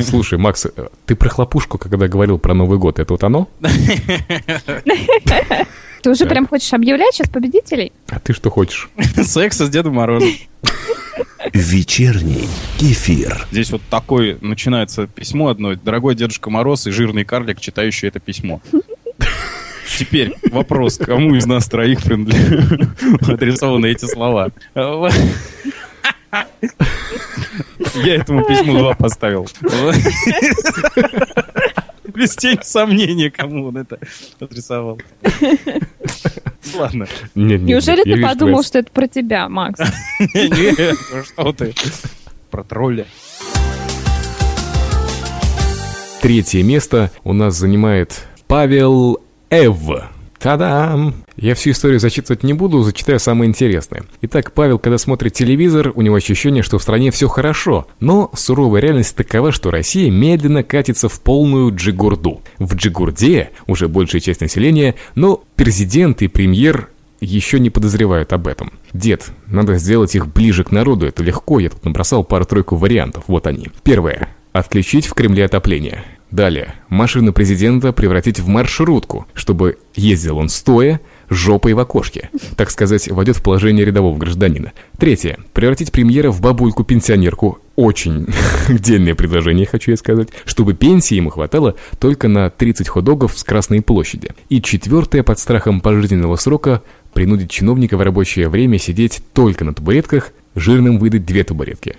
Слушай, 0.03 0.37
Макс, 0.37 0.65
э, 0.65 0.87
ты 1.05 1.15
про 1.15 1.29
хлопушку, 1.29 1.77
когда 1.77 2.07
говорил 2.07 2.37
про 2.37 2.53
Новый 2.53 2.77
год, 2.77 2.99
это 2.99 3.13
вот 3.13 3.23
оно? 3.23 3.47
ты 6.03 6.09
уже 6.09 6.25
прям 6.25 6.45
хочешь 6.47 6.73
объявлять 6.73 7.15
сейчас 7.15 7.29
победителей? 7.29 7.91
А 8.09 8.19
ты 8.19 8.33
что 8.33 8.49
хочешь? 8.49 8.89
Секса 9.23 9.65
с 9.65 9.69
Дедом 9.69 9.95
Морозом. 9.95 10.29
Вечерний 11.53 12.47
кефир. 12.77 13.47
Здесь 13.51 13.71
вот 13.71 13.81
такое 13.89 14.37
начинается 14.41 15.07
письмо 15.07 15.47
одно. 15.47 15.73
Дорогой 15.75 16.15
Дедушка 16.15 16.49
Мороз 16.49 16.85
и 16.85 16.91
жирный 16.91 17.23
карлик, 17.25 17.59
читающий 17.61 18.09
это 18.09 18.19
письмо. 18.19 18.61
Теперь 19.97 20.35
вопрос, 20.51 20.97
кому 20.97 21.35
из 21.35 21.45
нас 21.45 21.67
троих 21.67 21.99
адресованы 22.05 23.87
эти 23.87 24.05
слова? 24.05 24.51
Я 27.95 28.15
этому 28.15 28.43
письму 28.45 28.77
два 28.77 28.93
поставил. 28.93 29.47
Без 32.13 32.35
тени 32.35 32.59
сомнения, 32.63 33.29
кому 33.29 33.67
он 33.67 33.77
это 33.77 33.99
адресовал. 34.39 34.99
Ладно. 36.75 37.07
Нет, 37.35 37.61
нет, 37.61 37.61
Неужели 37.61 38.03
ты 38.03 38.21
подумал, 38.21 38.63
что 38.63 38.79
это 38.79 38.91
про 38.91 39.07
тебя, 39.07 39.47
Макс? 39.47 39.79
Нет, 40.33 40.97
ну 41.13 41.23
что 41.23 41.53
ты? 41.53 41.73
Про 42.49 42.63
тролля. 42.63 43.05
Третье 46.21 46.63
место 46.63 47.11
у 47.23 47.33
нас 47.33 47.55
занимает 47.55 48.25
Павел 48.47 49.21
Эв. 49.49 49.77
Та-дам! 50.39 51.15
Я 51.35 51.55
всю 51.55 51.71
историю 51.71 51.99
зачитывать 51.99 52.43
не 52.43 52.53
буду, 52.53 52.83
зачитаю 52.83 53.19
самое 53.19 53.49
интересное. 53.49 54.03
Итак, 54.21 54.51
Павел, 54.51 54.77
когда 54.77 54.97
смотрит 54.97 55.33
телевизор, 55.33 55.93
у 55.95 56.01
него 56.01 56.15
ощущение, 56.15 56.63
что 56.63 56.77
в 56.77 56.83
стране 56.83 57.11
все 57.11 57.27
хорошо. 57.27 57.87
Но 57.99 58.29
суровая 58.35 58.81
реальность 58.81 59.15
такова, 59.15 59.51
что 59.51 59.71
Россия 59.71 60.11
медленно 60.11 60.63
катится 60.63 61.09
в 61.09 61.21
полную 61.21 61.73
джигурду. 61.73 62.41
В 62.59 62.75
джигурде 62.75 63.51
уже 63.65 63.87
большая 63.87 64.21
часть 64.21 64.41
населения, 64.41 64.95
но 65.15 65.43
президент 65.55 66.21
и 66.21 66.27
премьер 66.27 66.89
еще 67.19 67.59
не 67.59 67.69
подозревают 67.69 68.33
об 68.33 68.47
этом. 68.47 68.73
Дед, 68.93 69.31
надо 69.47 69.77
сделать 69.77 70.13
их 70.13 70.27
ближе 70.27 70.63
к 70.65 70.71
народу, 70.71 71.07
это 71.07 71.23
легко, 71.23 71.59
я 71.59 71.69
тут 71.69 71.83
набросал 71.83 72.23
пару-тройку 72.23 72.75
вариантов, 72.75 73.23
вот 73.27 73.47
они. 73.47 73.69
Первое. 73.83 74.29
Отключить 74.51 75.07
в 75.07 75.13
Кремле 75.13 75.45
отопление. 75.45 76.03
Далее. 76.31 76.75
Машину 76.89 77.31
президента 77.31 77.93
превратить 77.93 78.39
в 78.39 78.47
маршрутку, 78.47 79.27
чтобы 79.33 79.77
ездил 79.95 80.37
он 80.37 80.49
стоя, 80.49 80.99
жопой 81.29 81.73
в 81.73 81.79
окошке. 81.79 82.29
Так 82.57 82.69
сказать, 82.69 83.09
войдет 83.09 83.37
в 83.37 83.43
положение 83.43 83.85
рядового 83.85 84.17
гражданина. 84.17 84.73
Третье. 84.97 85.39
Превратить 85.53 85.91
премьера 85.91 86.31
в 86.31 86.41
бабульку-пенсионерку. 86.41 87.59
Очень 87.75 88.27
дельное 88.69 89.15
предложение, 89.15 89.65
хочу 89.65 89.91
я 89.91 89.97
сказать. 89.97 90.29
Чтобы 90.45 90.73
пенсии 90.73 91.15
ему 91.15 91.29
хватало 91.29 91.75
только 91.99 92.27
на 92.27 92.49
30 92.49 92.89
хот-догов 92.89 93.37
с 93.37 93.43
Красной 93.43 93.81
площади. 93.81 94.31
И 94.49 94.61
четвертое. 94.61 95.23
Под 95.23 95.39
страхом 95.39 95.79
пожизненного 95.79 96.35
срока 96.35 96.81
принудить 97.13 97.51
чиновника 97.51 97.97
в 97.97 98.01
рабочее 98.01 98.49
время 98.49 98.79
сидеть 98.79 99.21
только 99.33 99.63
на 99.63 99.73
табуретках, 99.73 100.31
жирным 100.57 100.97
выдать 100.99 101.25
две 101.25 101.43
табуретки. 101.43 101.95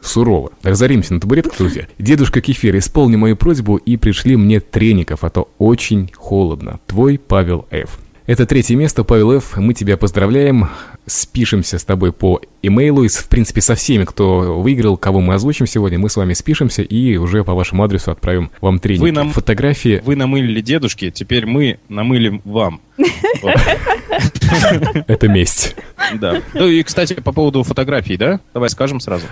Сурово. 0.00 0.52
Разоримся 0.62 1.14
на 1.14 1.20
табуретках, 1.20 1.58
друзья. 1.58 1.86
Дедушка 1.98 2.40
Кефир, 2.40 2.76
исполни 2.78 3.16
мою 3.16 3.36
просьбу 3.36 3.76
и 3.76 3.96
пришли 3.96 4.36
мне 4.36 4.60
треников, 4.60 5.24
а 5.24 5.30
то 5.30 5.48
очень 5.58 6.10
холодно. 6.14 6.80
Твой 6.86 7.18
Павел 7.18 7.66
Ф. 7.70 7.98
Это 8.26 8.44
третье 8.44 8.74
место, 8.74 9.04
Павел 9.04 9.32
Ф. 9.32 9.56
Мы 9.56 9.72
тебя 9.72 9.96
поздравляем. 9.96 10.68
Спишемся 11.06 11.78
с 11.78 11.84
тобой 11.84 12.12
по 12.12 12.40
имейлу. 12.60 13.04
И, 13.04 13.08
в 13.08 13.28
принципе, 13.28 13.60
со 13.60 13.76
всеми, 13.76 14.02
кто 14.04 14.60
выиграл, 14.60 14.96
кого 14.96 15.20
мы 15.20 15.34
озвучим 15.34 15.66
сегодня, 15.66 15.98
мы 16.00 16.10
с 16.10 16.16
вами 16.16 16.32
спишемся 16.32 16.82
и 16.82 17.16
уже 17.18 17.44
по 17.44 17.54
вашему 17.54 17.84
адресу 17.84 18.10
отправим 18.10 18.50
вам 18.60 18.80
треники. 18.80 19.02
Вы 19.02 19.12
нам- 19.12 19.30
Фотографии 19.30 20.02
Вы 20.04 20.16
намылили 20.16 20.60
дедушке, 20.60 21.12
теперь 21.12 21.46
мы 21.46 21.78
намылим 21.88 22.42
вам. 22.44 22.80
Это 25.06 25.28
месть. 25.28 25.76
Да. 26.14 26.40
Ну 26.54 26.66
и, 26.66 26.82
кстати, 26.82 27.14
по 27.14 27.32
поводу 27.32 27.62
фотографий, 27.62 28.16
да? 28.16 28.40
Давай 28.54 28.68
скажем 28.70 29.00
сразу. 29.00 29.26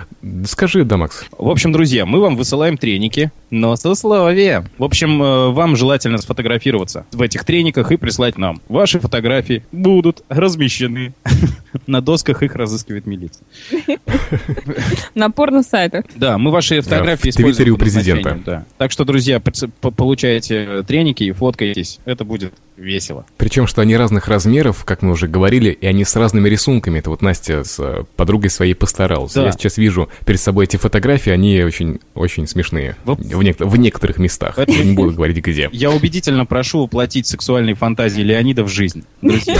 Скажи, 0.45 0.83
да, 0.83 0.97
Макс. 0.97 1.25
В 1.37 1.49
общем, 1.49 1.71
друзья, 1.71 2.05
мы 2.05 2.19
вам 2.19 2.35
высылаем 2.35 2.77
треники, 2.77 3.31
но 3.49 3.75
с 3.75 3.85
условия. 3.85 4.65
В 4.77 4.83
общем, 4.83 5.21
э, 5.21 5.49
вам 5.51 5.75
желательно 5.75 6.17
сфотографироваться 6.17 7.05
в 7.11 7.21
этих 7.21 7.45
трениках 7.45 7.91
и 7.91 7.97
прислать 7.97 8.37
нам. 8.37 8.61
Ваши 8.67 8.99
фотографии 8.99 9.63
будут 9.71 10.23
размещены. 10.29 11.13
На 11.87 12.01
досках 12.01 12.41
их 12.43 12.55
разыскивает 12.55 13.05
милиция. 13.05 13.45
На 15.15 15.29
порно-сайтах. 15.29 16.05
Да, 16.15 16.37
мы 16.37 16.51
ваши 16.51 16.81
фотографии 16.81 17.31
в 17.31 17.35
Твиттере 17.35 17.49
используем 17.51 17.73
у 17.73 17.77
президента. 17.77 18.65
Так 18.77 18.91
что, 18.91 19.05
друзья, 19.05 19.39
получаете 19.39 20.83
треники 20.83 21.23
и 21.23 21.31
фоткаетесь. 21.31 21.99
Это 22.05 22.23
будет 22.23 22.53
весело. 22.77 23.25
Причем, 23.37 23.67
что 23.67 23.81
они 23.81 23.95
разных 23.95 24.27
размеров, 24.27 24.83
как 24.85 25.01
мы 25.01 25.11
уже 25.11 25.27
говорили, 25.27 25.69
и 25.71 25.85
они 25.85 26.03
с 26.05 26.15
разными 26.15 26.49
рисунками. 26.49 26.99
Это 26.99 27.09
вот 27.09 27.21
Настя 27.21 27.63
с 27.63 27.79
э, 27.79 28.03
подругой 28.15 28.49
своей 28.49 28.73
постаралась. 28.73 29.33
Да. 29.33 29.45
Я 29.45 29.51
сейчас 29.51 29.77
вижу 29.77 30.09
перед 30.25 30.39
собой 30.41 30.65
эти 30.65 30.77
фотографии, 30.77 31.31
они 31.31 31.61
очень, 31.61 31.99
очень 32.13 32.47
смешные. 32.47 32.95
Вы- 33.05 33.15
В, 33.15 33.41
нек- 33.41 33.63
в 33.65 33.77
некоторых 33.77 34.17
местах. 34.17 34.57
Это- 34.59 34.71
Я 34.71 34.83
не 34.83 34.93
буду 34.93 35.13
говорить 35.13 35.37
где. 35.37 35.69
Я 35.71 35.91
убедительно 35.91 36.45
прошу 36.45 36.81
воплотить 36.83 37.27
сексуальные 37.27 37.75
фантазии 37.75 38.21
Леонида 38.21 38.63
в 38.63 38.67
жизнь. 38.69 39.03
Друзья, 39.21 39.57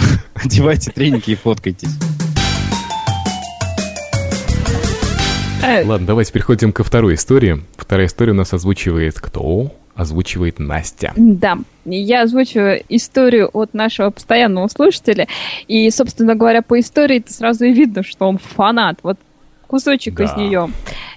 одевайте 0.34 0.90
треники 0.90 1.30
и 1.32 1.34
фоткайтесь. 1.34 1.90
Ладно, 5.84 6.06
давайте 6.06 6.32
переходим 6.32 6.72
ко 6.72 6.84
второй 6.84 7.14
истории. 7.14 7.62
Вторая 7.76 8.06
история 8.06 8.32
у 8.32 8.36
нас 8.36 8.52
озвучивает 8.52 9.20
кто? 9.20 9.72
Озвучивает 9.94 10.58
Настя. 10.58 11.12
Да, 11.16 11.56
я 11.86 12.22
озвучиваю 12.22 12.82
историю 12.88 13.48
от 13.52 13.72
нашего 13.72 14.10
постоянного 14.10 14.68
слушателя. 14.68 15.26
И, 15.68 15.90
собственно 15.90 16.34
говоря, 16.34 16.60
по 16.62 16.78
истории 16.78 17.18
это 17.18 17.32
сразу 17.32 17.64
и 17.64 17.72
видно, 17.72 18.02
что 18.02 18.26
он 18.28 18.38
фанат. 18.38 18.98
Вот 19.02 19.18
кусочек 19.66 20.14
Да. 20.14 20.24
из 20.24 20.36
нее. 20.36 20.68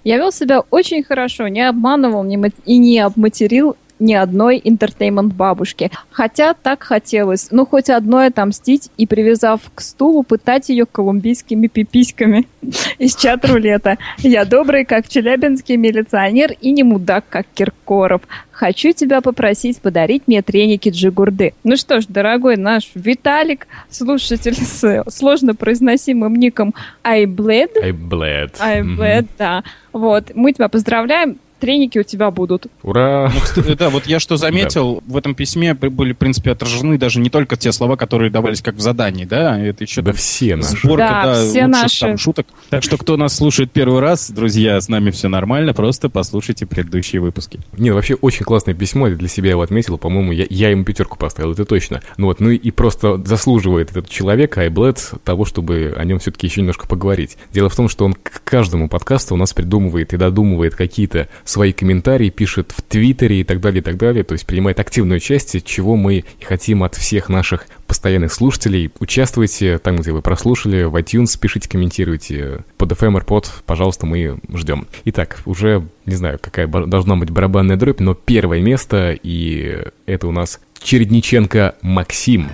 Я 0.03 0.17
вел 0.17 0.31
себя 0.31 0.61
очень 0.69 1.03
хорошо, 1.03 1.47
не 1.49 1.67
обманывал 1.67 2.23
не 2.23 2.39
и 2.65 2.77
не 2.77 2.99
обматерил 2.99 3.75
ни 3.99 4.13
одной 4.13 4.59
интертеймент 4.63 5.33
бабушки. 5.33 5.91
Хотя 6.09 6.53
так 6.53 6.83
хотелось, 6.83 7.49
ну 7.51 7.65
хоть 7.65 7.89
одной 7.89 8.27
отомстить 8.27 8.89
и, 8.97 9.05
привязав 9.05 9.61
к 9.73 9.81
стулу, 9.81 10.23
пытать 10.23 10.69
ее 10.69 10.85
колумбийскими 10.85 11.67
пиписьками 11.67 12.47
из 12.97 13.15
чат-рулета. 13.15 13.97
Я 14.17 14.45
добрый, 14.45 14.85
как 14.85 15.07
челябинский 15.07 15.77
милиционер, 15.77 16.53
и 16.61 16.71
не 16.71 16.83
мудак, 16.83 17.25
как 17.29 17.45
Киркоров. 17.53 18.21
Хочу 18.51 18.91
тебя 18.91 19.21
попросить 19.21 19.79
подарить 19.79 20.23
мне 20.27 20.41
треники 20.41 20.89
Джигурды. 20.89 21.53
Ну 21.63 21.77
что 21.77 22.01
ж, 22.01 22.05
дорогой 22.07 22.57
наш 22.57 22.91
Виталик, 22.93 23.67
слушатель 23.89 24.55
с 24.55 25.05
сложно 25.09 25.55
произносимым 25.55 26.35
ником 26.35 26.73
Айблед, 27.01 27.77
I 27.81 27.91
bled. 27.91 28.55
Айблед, 28.59 29.27
да. 29.37 29.63
Вот, 29.93 30.31
мы 30.35 30.51
тебя 30.51 30.67
поздравляем, 30.67 31.37
треники 31.59 31.99
у 31.99 32.03
тебя 32.03 32.31
будут. 32.31 32.67
Ура! 32.83 33.31
Ну, 33.33 33.39
кстати, 33.41 33.73
да, 33.75 33.89
вот 33.89 34.05
я 34.07 34.19
что 34.19 34.37
заметил, 34.37 35.03
в 35.05 35.15
этом 35.17 35.35
письме 35.35 35.73
были, 35.73 36.13
в 36.13 36.17
принципе, 36.17 36.51
отражены 36.51 36.97
даже 36.97 37.19
не 37.19 37.29
только 37.29 37.55
те 37.57 37.71
слова, 37.71 37.95
которые 37.95 38.31
давались 38.31 38.61
как 38.61 38.75
в 38.75 38.79
задании, 38.79 39.25
да, 39.25 39.59
это 39.59 39.83
еще 39.83 40.01
Да 40.01 40.11
там 40.11 40.17
все 40.17 40.55
наши. 40.55 40.77
сборка, 40.77 40.97
Да, 40.97 41.23
да, 41.23 41.33
все 41.35 41.65
лучших 41.65 41.81
наши. 41.81 41.99
там 41.99 42.17
шуток. 42.17 42.47
Так 42.69 42.83
что, 42.83 42.97
кто 42.97 43.17
нас 43.17 43.35
слушает 43.35 43.71
первый 43.71 43.99
раз, 43.99 44.31
друзья, 44.31 44.79
с 44.79 44.87
нами 44.89 45.11
все 45.11 45.27
нормально, 45.27 45.73
просто 45.73 46.09
послушайте 46.09 46.65
предыдущие 46.65 47.21
выпуски. 47.21 47.59
Не, 47.77 47.91
вообще 47.91 48.15
очень 48.15 48.45
классное 48.45 48.73
письмо, 48.73 49.07
я 49.07 49.15
для 49.15 49.27
себя 49.27 49.51
его 49.51 49.61
отметил, 49.61 49.97
по-моему, 49.97 50.31
я, 50.31 50.45
я 50.49 50.69
ему 50.69 50.83
пятерку 50.83 51.17
поставил, 51.17 51.51
это 51.51 51.65
точно. 51.65 52.01
Ну 52.17 52.27
вот, 52.27 52.39
ну 52.39 52.49
и 52.49 52.71
просто 52.71 53.17
заслуживает 53.23 53.91
этот 53.91 54.09
человек, 54.09 54.57
Айблет, 54.57 55.11
того, 55.23 55.45
чтобы 55.45 55.93
о 55.97 56.03
нем 56.05 56.19
все-таки 56.19 56.47
еще 56.47 56.61
немножко 56.61 56.87
поговорить. 56.87 57.37
Дело 57.51 57.69
в 57.69 57.75
том, 57.75 57.89
что 57.89 58.05
он 58.05 58.13
к 58.13 58.41
каждому 58.43 58.89
подкасту 58.89 59.33
у 59.33 59.37
нас 59.37 59.53
придумывает 59.53 60.13
и 60.13 60.17
додумывает 60.17 60.75
какие-то 60.75 61.27
свои 61.49 61.73
комментарии, 61.73 62.29
пишет 62.29 62.73
в 62.75 62.81
Твиттере 62.81 63.41
и 63.41 63.43
так 63.43 63.59
далее, 63.59 63.81
и 63.81 63.83
так 63.83 63.97
далее. 63.97 64.23
То 64.23 64.33
есть 64.33 64.45
принимает 64.45 64.79
активное 64.79 65.17
участие, 65.17 65.61
чего 65.61 65.95
мы 65.95 66.23
и 66.39 66.43
хотим 66.43 66.83
от 66.83 66.95
всех 66.95 67.29
наших 67.29 67.67
постоянных 67.87 68.33
слушателей. 68.33 68.91
Участвуйте 68.99 69.79
там, 69.79 69.97
где 69.97 70.11
вы 70.11 70.21
прослушали, 70.21 70.83
в 70.83 70.95
iTunes 70.95 71.39
пишите, 71.39 71.67
комментируйте. 71.67 72.59
Под 72.77 72.91
FM 72.91 73.19
AirPod, 73.19 73.47
пожалуйста, 73.65 74.05
мы 74.05 74.39
ждем. 74.53 74.87
Итак, 75.05 75.39
уже 75.45 75.83
не 76.05 76.15
знаю, 76.15 76.37
какая 76.39 76.67
должна 76.67 77.15
быть 77.15 77.29
барабанная 77.29 77.77
дробь, 77.77 77.99
но 77.99 78.13
первое 78.13 78.61
место, 78.61 79.17
и 79.21 79.83
это 80.05 80.27
у 80.27 80.31
нас 80.31 80.59
Чередниченко 80.81 81.75
Максим. 81.81 82.49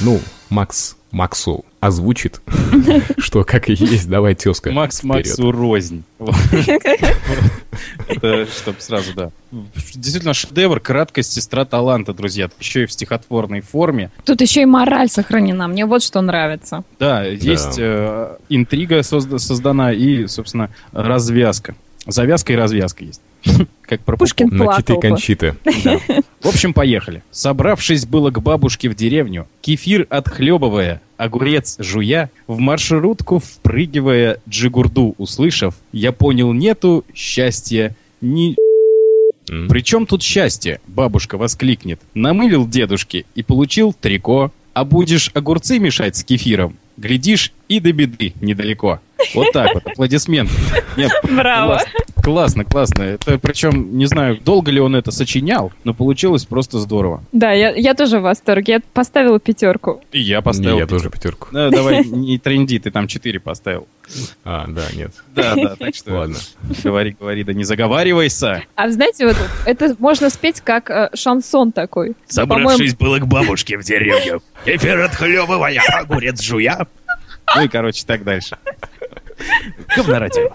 Ну, 0.00 0.20
Макс 0.50 0.96
Максу 1.10 1.64
озвучит, 1.80 2.40
что 3.18 3.44
как 3.44 3.68
и 3.68 3.74
есть, 3.74 4.08
давай, 4.08 4.34
тезка. 4.34 4.70
Макс. 4.72 5.02
Максу 5.02 5.50
рознь. 5.52 6.04
Это 8.08 8.46
чтобы 8.46 8.80
сразу, 8.80 9.12
да. 9.14 9.30
Действительно, 9.94 10.34
шедевр, 10.34 10.80
краткость, 10.80 11.32
сестра 11.32 11.64
таланта, 11.64 12.12
друзья. 12.14 12.48
Еще 12.58 12.84
и 12.84 12.86
в 12.86 12.92
стихотворной 12.92 13.60
форме. 13.60 14.10
Тут 14.24 14.40
еще 14.40 14.62
и 14.62 14.66
мораль 14.66 15.08
сохранена. 15.08 15.68
Мне 15.68 15.86
вот 15.86 16.02
что 16.02 16.20
нравится. 16.20 16.84
Да, 16.98 17.24
есть 17.24 17.78
э, 17.78 18.36
интрига 18.48 19.00
созда- 19.00 19.38
создана 19.38 19.92
и, 19.92 20.26
собственно, 20.26 20.70
развязка. 20.92 21.74
Завязка 22.06 22.52
и 22.52 22.56
развязка 22.56 23.04
есть. 23.04 23.20
Как 23.82 24.00
про 24.00 24.16
Пушкин 24.16 24.48
На 24.48 24.64
плакал 24.64 24.78
киты 24.82 24.94
бы. 24.94 25.00
кончиты. 25.00 25.56
Да. 25.84 25.98
В 26.42 26.48
общем, 26.48 26.72
поехали. 26.72 27.22
Собравшись 27.30 28.06
было 28.06 28.30
к 28.30 28.40
бабушке 28.40 28.88
в 28.88 28.94
деревню, 28.94 29.46
кефир 29.60 30.06
отхлебывая, 30.08 31.00
огурец 31.16 31.76
жуя, 31.78 32.30
в 32.46 32.58
маршрутку 32.58 33.38
впрыгивая, 33.38 34.40
джигурду 34.48 35.14
услышав, 35.18 35.74
я 35.92 36.12
понял, 36.12 36.52
нету 36.52 37.04
счастья 37.14 37.96
ни... 38.20 38.56
М. 39.50 39.68
Причем 39.68 40.06
тут 40.06 40.22
счастье? 40.22 40.80
Бабушка 40.86 41.38
воскликнет. 41.38 42.00
Намылил 42.14 42.66
дедушке 42.66 43.24
и 43.34 43.42
получил 43.42 43.92
трико. 43.92 44.52
А 44.74 44.84
будешь 44.84 45.30
огурцы 45.32 45.78
мешать 45.78 46.16
с 46.16 46.24
кефиром, 46.24 46.76
глядишь 46.98 47.52
и 47.66 47.80
до 47.80 47.92
беды 47.92 48.34
недалеко. 48.42 49.00
Вот 49.34 49.52
так 49.52 49.74
вот, 49.74 49.86
аплодисменты. 49.86 50.52
Нет, 50.96 51.10
Браво. 51.24 51.80
Классно, 52.22 52.64
классно, 52.64 52.64
классно. 52.64 53.02
Это 53.02 53.38
причем, 53.38 53.96
не 53.96 54.06
знаю, 54.06 54.38
долго 54.40 54.70
ли 54.70 54.80
он 54.80 54.94
это 54.96 55.10
сочинял, 55.10 55.72
но 55.84 55.94
получилось 55.94 56.44
просто 56.44 56.78
здорово. 56.78 57.22
Да, 57.32 57.52
я, 57.52 57.70
я 57.74 57.94
тоже 57.94 58.18
в 58.18 58.22
восторге. 58.22 58.74
Я 58.74 58.80
поставила 58.92 59.38
пятерку. 59.38 60.02
И 60.12 60.20
я 60.20 60.36
Не, 60.36 60.42
поставил. 60.42 60.78
я 60.78 60.86
тоже 60.86 61.10
пятерку. 61.10 61.48
Да, 61.52 61.70
давай, 61.70 62.04
не 62.04 62.38
тренди, 62.38 62.78
ты 62.78 62.90
там 62.90 63.06
4 63.06 63.40
поставил. 63.40 63.86
А, 64.44 64.66
да, 64.68 64.84
нет. 64.94 65.12
Да, 65.34 65.54
да, 65.54 65.76
так 65.76 65.94
что 65.94 66.14
Ладно. 66.14 66.36
говори, 66.84 67.16
говори, 67.18 67.44
да 67.44 67.52
не 67.52 67.64
заговаривайся. 67.64 68.62
А 68.74 68.88
знаете, 68.90 69.26
вот 69.26 69.36
это 69.64 69.96
можно 69.98 70.30
спеть 70.30 70.60
как 70.60 70.90
э, 70.90 71.10
шансон 71.14 71.72
такой. 71.72 72.14
Собравшись 72.28 72.94
было 72.94 73.18
к 73.18 73.26
бабушке 73.26 73.76
в 73.78 73.82
деревню, 73.82 74.42
эфир 74.64 75.00
отхлебывая, 75.00 75.80
огурец 75.98 76.40
жуя. 76.42 76.86
Ну 77.54 77.62
и, 77.62 77.68
короче, 77.68 78.04
так 78.04 78.24
дальше. 78.24 78.56
Говнорадио. 79.96 80.50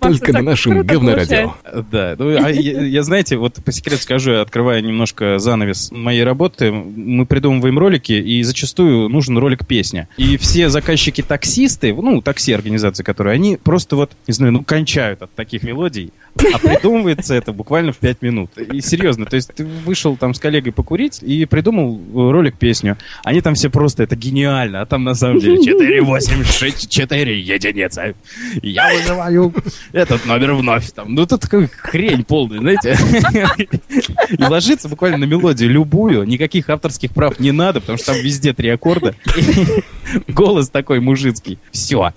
Только 0.00 0.32
на 0.32 0.42
нашем 0.42 0.82
говнорадио. 0.82 1.54
Да, 1.90 2.14
ну, 2.18 2.42
а 2.42 2.50
я, 2.50 2.80
я, 2.82 3.02
знаете, 3.02 3.36
вот 3.36 3.62
по 3.62 3.70
секрету 3.70 4.02
скажу, 4.02 4.34
открывая 4.36 4.80
немножко 4.80 5.38
занавес 5.38 5.90
моей 5.92 6.24
работы, 6.24 6.72
мы 6.72 7.26
придумываем 7.26 7.78
ролики, 7.78 8.12
и 8.12 8.42
зачастую 8.42 9.08
нужен 9.10 9.36
ролик-песня. 9.36 10.08
И 10.16 10.38
все 10.38 10.70
заказчики-таксисты, 10.70 11.94
ну, 11.94 12.22
такси 12.22 12.52
организации, 12.52 13.02
которые, 13.02 13.34
они 13.34 13.58
просто 13.62 13.96
вот, 13.96 14.12
не 14.26 14.32
знаю, 14.32 14.52
ну, 14.52 14.64
кончают 14.64 15.20
от 15.22 15.34
таких 15.34 15.62
мелодий, 15.62 16.12
а 16.36 16.58
придумывается 16.58 17.34
это 17.34 17.52
буквально 17.52 17.92
в 17.92 17.98
5 17.98 18.22
минут. 18.22 18.50
И 18.58 18.80
серьезно, 18.80 19.26
то 19.26 19.36
есть 19.36 19.52
ты 19.54 19.64
вышел 19.64 20.16
там 20.16 20.34
с 20.34 20.38
коллегой 20.38 20.72
покурить 20.72 21.22
и 21.22 21.44
придумал 21.44 22.00
ролик-песню. 22.14 22.96
Они 23.24 23.40
там 23.40 23.54
все 23.54 23.70
просто, 23.70 24.02
это 24.02 24.16
гениально, 24.16 24.80
а 24.80 24.86
там 24.86 25.04
на 25.04 25.14
самом 25.14 25.40
деле 25.40 25.62
4, 25.62 26.02
8, 26.02 26.44
6, 26.44 26.90
4 26.90 27.40
единицы. 27.40 28.14
Я 28.62 28.92
вызываю 28.94 29.54
этот 29.92 30.26
номер 30.26 30.54
вновь. 30.54 30.90
Там, 30.92 31.14
ну, 31.14 31.22
это 31.22 31.38
такая 31.38 31.68
хрень 31.68 32.24
полная, 32.24 32.58
знаете. 32.58 32.96
И 34.28 34.42
ложится 34.42 34.88
буквально 34.88 35.18
на 35.18 35.24
мелодию 35.24 35.70
любую, 35.70 36.24
никаких 36.24 36.68
авторских 36.70 37.12
прав 37.12 37.38
не 37.40 37.52
надо, 37.52 37.80
потому 37.80 37.98
что 37.98 38.12
там 38.12 38.22
везде 38.22 38.52
три 38.52 38.70
аккорда. 38.70 39.14
Голос 40.28 40.68
такой 40.70 41.00
мужицкий. 41.00 41.58
Все. 41.70 42.12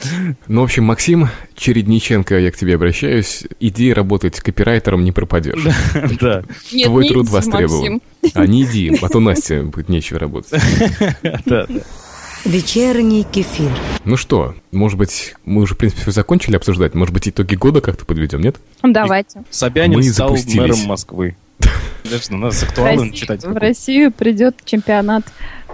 Ну, 0.47 0.61
в 0.61 0.63
общем, 0.63 0.85
Максим 0.85 1.29
Чередниченко, 1.55 2.37
я 2.39 2.51
к 2.51 2.55
тебе 2.55 2.75
обращаюсь. 2.75 3.43
Иди 3.59 3.93
работать 3.93 4.39
копирайтером, 4.39 5.03
не 5.03 5.11
пропадешь. 5.11 5.63
Да. 6.19 6.43
Нет, 6.71 6.87
Твой 6.87 7.07
труд 7.07 7.29
востребован. 7.29 8.01
А 8.33 8.45
не 8.45 8.63
иди, 8.63 8.97
а 9.01 9.09
то 9.09 9.19
Насте 9.19 9.61
будет 9.61 9.89
нечего 9.89 10.19
работать. 10.19 10.51
Да. 11.45 11.67
Вечерний 12.45 13.23
кефир. 13.23 13.69
Ну 14.03 14.17
что, 14.17 14.53
может 14.71 14.97
быть, 14.97 15.33
мы 15.45 15.61
уже, 15.61 15.75
в 15.75 15.77
принципе, 15.77 16.01
все 16.01 16.11
закончили 16.11 16.57
обсуждать. 16.57 16.93
Может 16.93 17.13
быть, 17.13 17.27
итоги 17.29 17.55
года 17.55 17.79
как-то 17.79 18.05
подведем, 18.05 18.41
нет? 18.41 18.57
Давайте. 18.83 19.43
Собянин 19.49 19.97
Мы 19.99 20.03
стал 20.03 20.29
запустились. 20.29 20.57
мэром 20.59 20.79
Москвы. 20.87 21.35
Даже 22.03 22.33
надо 22.33 22.53
с 22.53 22.59
В 22.59 22.63
актуалом 22.63 22.97
Россию- 22.99 23.13
читать. 23.13 23.45
в 23.45 23.55
Россию 23.55 24.11
придет 24.11 24.57
чемпионат 24.65 25.23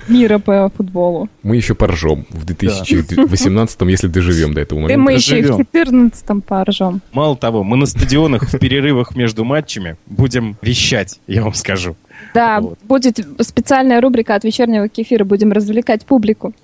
мира 0.07 0.37
по 0.37 0.71
футболу. 0.77 1.27
Мы 1.41 1.55
еще 1.55 1.73
поржем 1.73 2.27
в 2.29 2.45
2018, 2.45 3.81
если 3.89 4.07
доживем 4.07 4.53
до 4.53 4.61
этого 4.61 4.77
И 4.77 4.81
момента. 4.83 5.01
мы 5.01 5.13
еще 5.13 5.39
и 5.39 5.41
в 5.41 5.47
доживем. 5.47 5.65
14-м 5.73 6.41
поржем. 6.41 7.01
Мало 7.13 7.35
того, 7.35 7.63
мы 7.63 7.77
на 7.77 7.87
стадионах 7.87 8.43
в 8.43 8.59
перерывах 8.59 9.15
между 9.15 9.43
матчами 9.43 9.95
будем 10.05 10.55
вещать, 10.61 11.19
я 11.25 11.41
вам 11.41 11.55
скажу. 11.55 11.95
Да, 12.33 12.59
Вот. 12.61 12.77
будет 12.83 13.19
специальная 13.41 14.01
рубрика 14.01 14.35
от 14.35 14.43
вечернего 14.43 14.87
кефира. 14.87 15.23
Будем 15.25 15.51
развлекать 15.51 16.05
публику. 16.05 16.53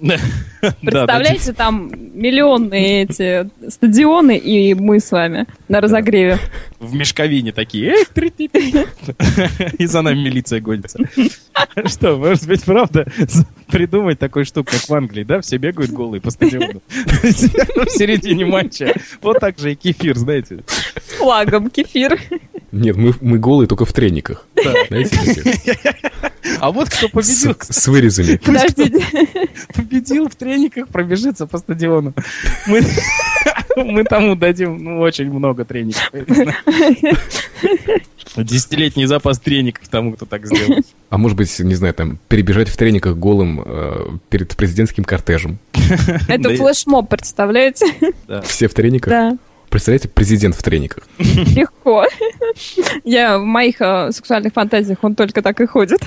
Представляете, 0.81 1.53
там 1.53 1.91
миллионные 2.13 3.03
эти 3.03 3.49
стадионы, 3.69 4.37
и 4.37 4.73
мы 4.73 4.99
с 4.99 5.11
вами 5.11 5.45
на 5.67 5.81
разогреве. 5.81 6.37
в 6.79 6.93
мешковине 6.93 7.51
такие. 7.51 7.95
И 9.77 9.85
за 9.85 10.01
нами 10.01 10.19
милиция 10.19 10.59
гонится. 10.61 10.99
Что, 11.85 12.17
может 12.17 12.47
быть, 12.47 12.63
правда, 12.63 13.05
придумать 13.67 14.19
такую 14.19 14.45
штуку, 14.45 14.71
как 14.71 14.81
в 14.89 14.93
Англии, 14.93 15.23
да? 15.23 15.41
Все 15.41 15.57
бегают 15.57 15.91
голые 15.91 16.21
по 16.21 16.31
стадиону. 16.31 16.81
В 16.89 17.89
середине 17.89 18.45
матча. 18.45 18.93
Вот 19.21 19.39
так 19.39 19.57
же 19.59 19.73
и 19.73 19.75
кефир, 19.75 20.17
знаете. 20.17 20.63
С 20.95 21.13
флагом 21.17 21.69
кефир. 21.69 22.19
Нет, 22.75 22.97
мы, 22.97 23.13
мы 23.21 23.39
голые 23.39 23.67
только 23.67 23.85
в 23.85 23.93
трениках. 23.93 24.47
Знаете? 24.87 25.17
А 26.59 26.71
вот 26.71 26.89
кто 26.89 27.09
победил, 27.09 27.55
с 27.59 27.87
вырезами. 27.87 28.37
Подождите. 28.37 29.05
победил 29.73 30.29
в 30.29 30.35
трениках, 30.35 30.87
пробежится 30.89 31.47
по 31.47 31.57
стадиону. 31.57 32.13
Мы, 32.67 32.81
мы 33.77 34.03
тому 34.03 34.35
дадим 34.35 34.83
ну, 34.83 34.99
очень 34.99 35.31
много 35.31 35.65
треников. 35.65 36.11
Десятилетний 38.35 39.05
запас 39.05 39.39
треников 39.39 39.87
тому, 39.87 40.13
кто 40.13 40.25
так 40.25 40.45
сделает. 40.45 40.85
А 41.09 41.17
может 41.17 41.37
быть, 41.37 41.57
не 41.59 41.75
знаю, 41.75 41.93
там, 41.93 42.19
перебежать 42.27 42.67
в 42.67 42.75
трениках 42.75 43.15
голым 43.15 43.63
э, 43.65 44.17
перед 44.29 44.55
президентским 44.55 45.03
кортежем. 45.05 45.59
Это 46.27 46.49
флешмоб, 46.55 47.09
представляете? 47.09 47.85
Все 48.43 48.67
в 48.67 48.73
трениках. 48.73 49.09
Да. 49.09 49.37
Представляете, 49.75 50.07
президент 50.07 50.55
в 50.55 50.63
трениках. 50.63 51.05
Легко. 51.19 52.05
Я 53.03 53.37
в 53.37 53.43
моих 53.43 53.81
э, 53.81 54.09
сексуальных 54.13 54.53
фантазиях 54.53 54.99
он 55.01 55.15
только 55.15 55.41
так 55.41 55.59
и 55.59 55.65
ходит. 55.65 55.99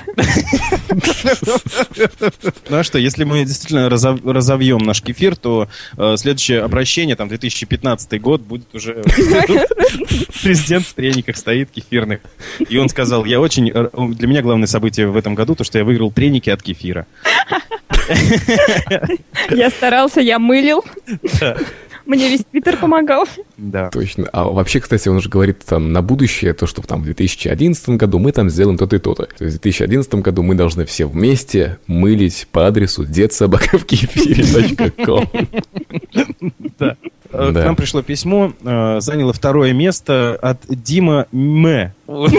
Ну 2.70 2.76
а 2.78 2.82
что, 2.82 2.98
если 2.98 3.24
мы 3.24 3.44
действительно 3.44 3.90
разов- 3.90 4.20
разовьем 4.24 4.78
наш 4.78 5.02
кефир, 5.02 5.36
то 5.36 5.68
э, 5.98 6.16
следующее 6.16 6.62
обращение, 6.62 7.14
там, 7.14 7.28
2015 7.28 8.18
год, 8.22 8.40
будет 8.40 8.74
уже 8.74 9.02
президент 10.42 10.86
в 10.86 10.94
трениках 10.94 11.36
стоит, 11.36 11.70
кефирных. 11.70 12.20
И 12.70 12.78
он 12.78 12.88
сказал, 12.88 13.26
я 13.26 13.38
очень... 13.38 13.70
э, 13.70 13.90
Для 14.14 14.28
меня 14.28 14.40
главное 14.40 14.66
событие 14.66 15.08
в 15.08 15.16
этом 15.18 15.34
году, 15.34 15.54
то, 15.54 15.64
что 15.64 15.76
я 15.76 15.84
выиграл 15.84 16.10
треники 16.10 16.48
от 16.48 16.62
кефира. 16.62 17.06
Я 19.50 19.68
старался, 19.68 20.22
я 20.22 20.38
мылил. 20.38 20.82
Мне 22.08 22.28
весь 22.30 22.42
Питер 22.50 22.76
помогал. 22.78 23.26
Да. 23.58 23.90
Точно. 23.90 24.26
А 24.32 24.44
вообще, 24.44 24.80
кстати, 24.80 25.10
он 25.10 25.20
же 25.20 25.28
говорит 25.28 25.62
там 25.64 25.92
на 25.92 26.00
будущее, 26.00 26.54
то, 26.54 26.66
что 26.66 26.80
там 26.80 27.02
в 27.02 27.04
2011 27.04 27.90
году 27.90 28.18
мы 28.18 28.32
там 28.32 28.48
сделаем 28.48 28.78
то-то 28.78 28.96
и 28.96 28.98
то-то. 28.98 29.26
То 29.26 29.44
есть 29.44 29.58
в 29.58 29.60
2011 29.60 30.14
году 30.16 30.42
мы 30.42 30.54
должны 30.54 30.86
все 30.86 31.04
вместе 31.06 31.76
мылить 31.86 32.48
по 32.50 32.66
адресу 32.66 33.04
детсобакавкефире.ком. 33.04 35.30
Да. 36.78 36.96
Э, 37.30 37.50
Да. 37.52 37.62
К 37.62 37.66
нам 37.66 37.76
пришло 37.76 38.00
письмо, 38.00 38.54
э, 38.64 39.00
заняло 39.00 39.34
второе 39.34 39.74
место 39.74 40.34
от 40.40 40.62
Дима 40.66 41.26
М. 41.30 41.92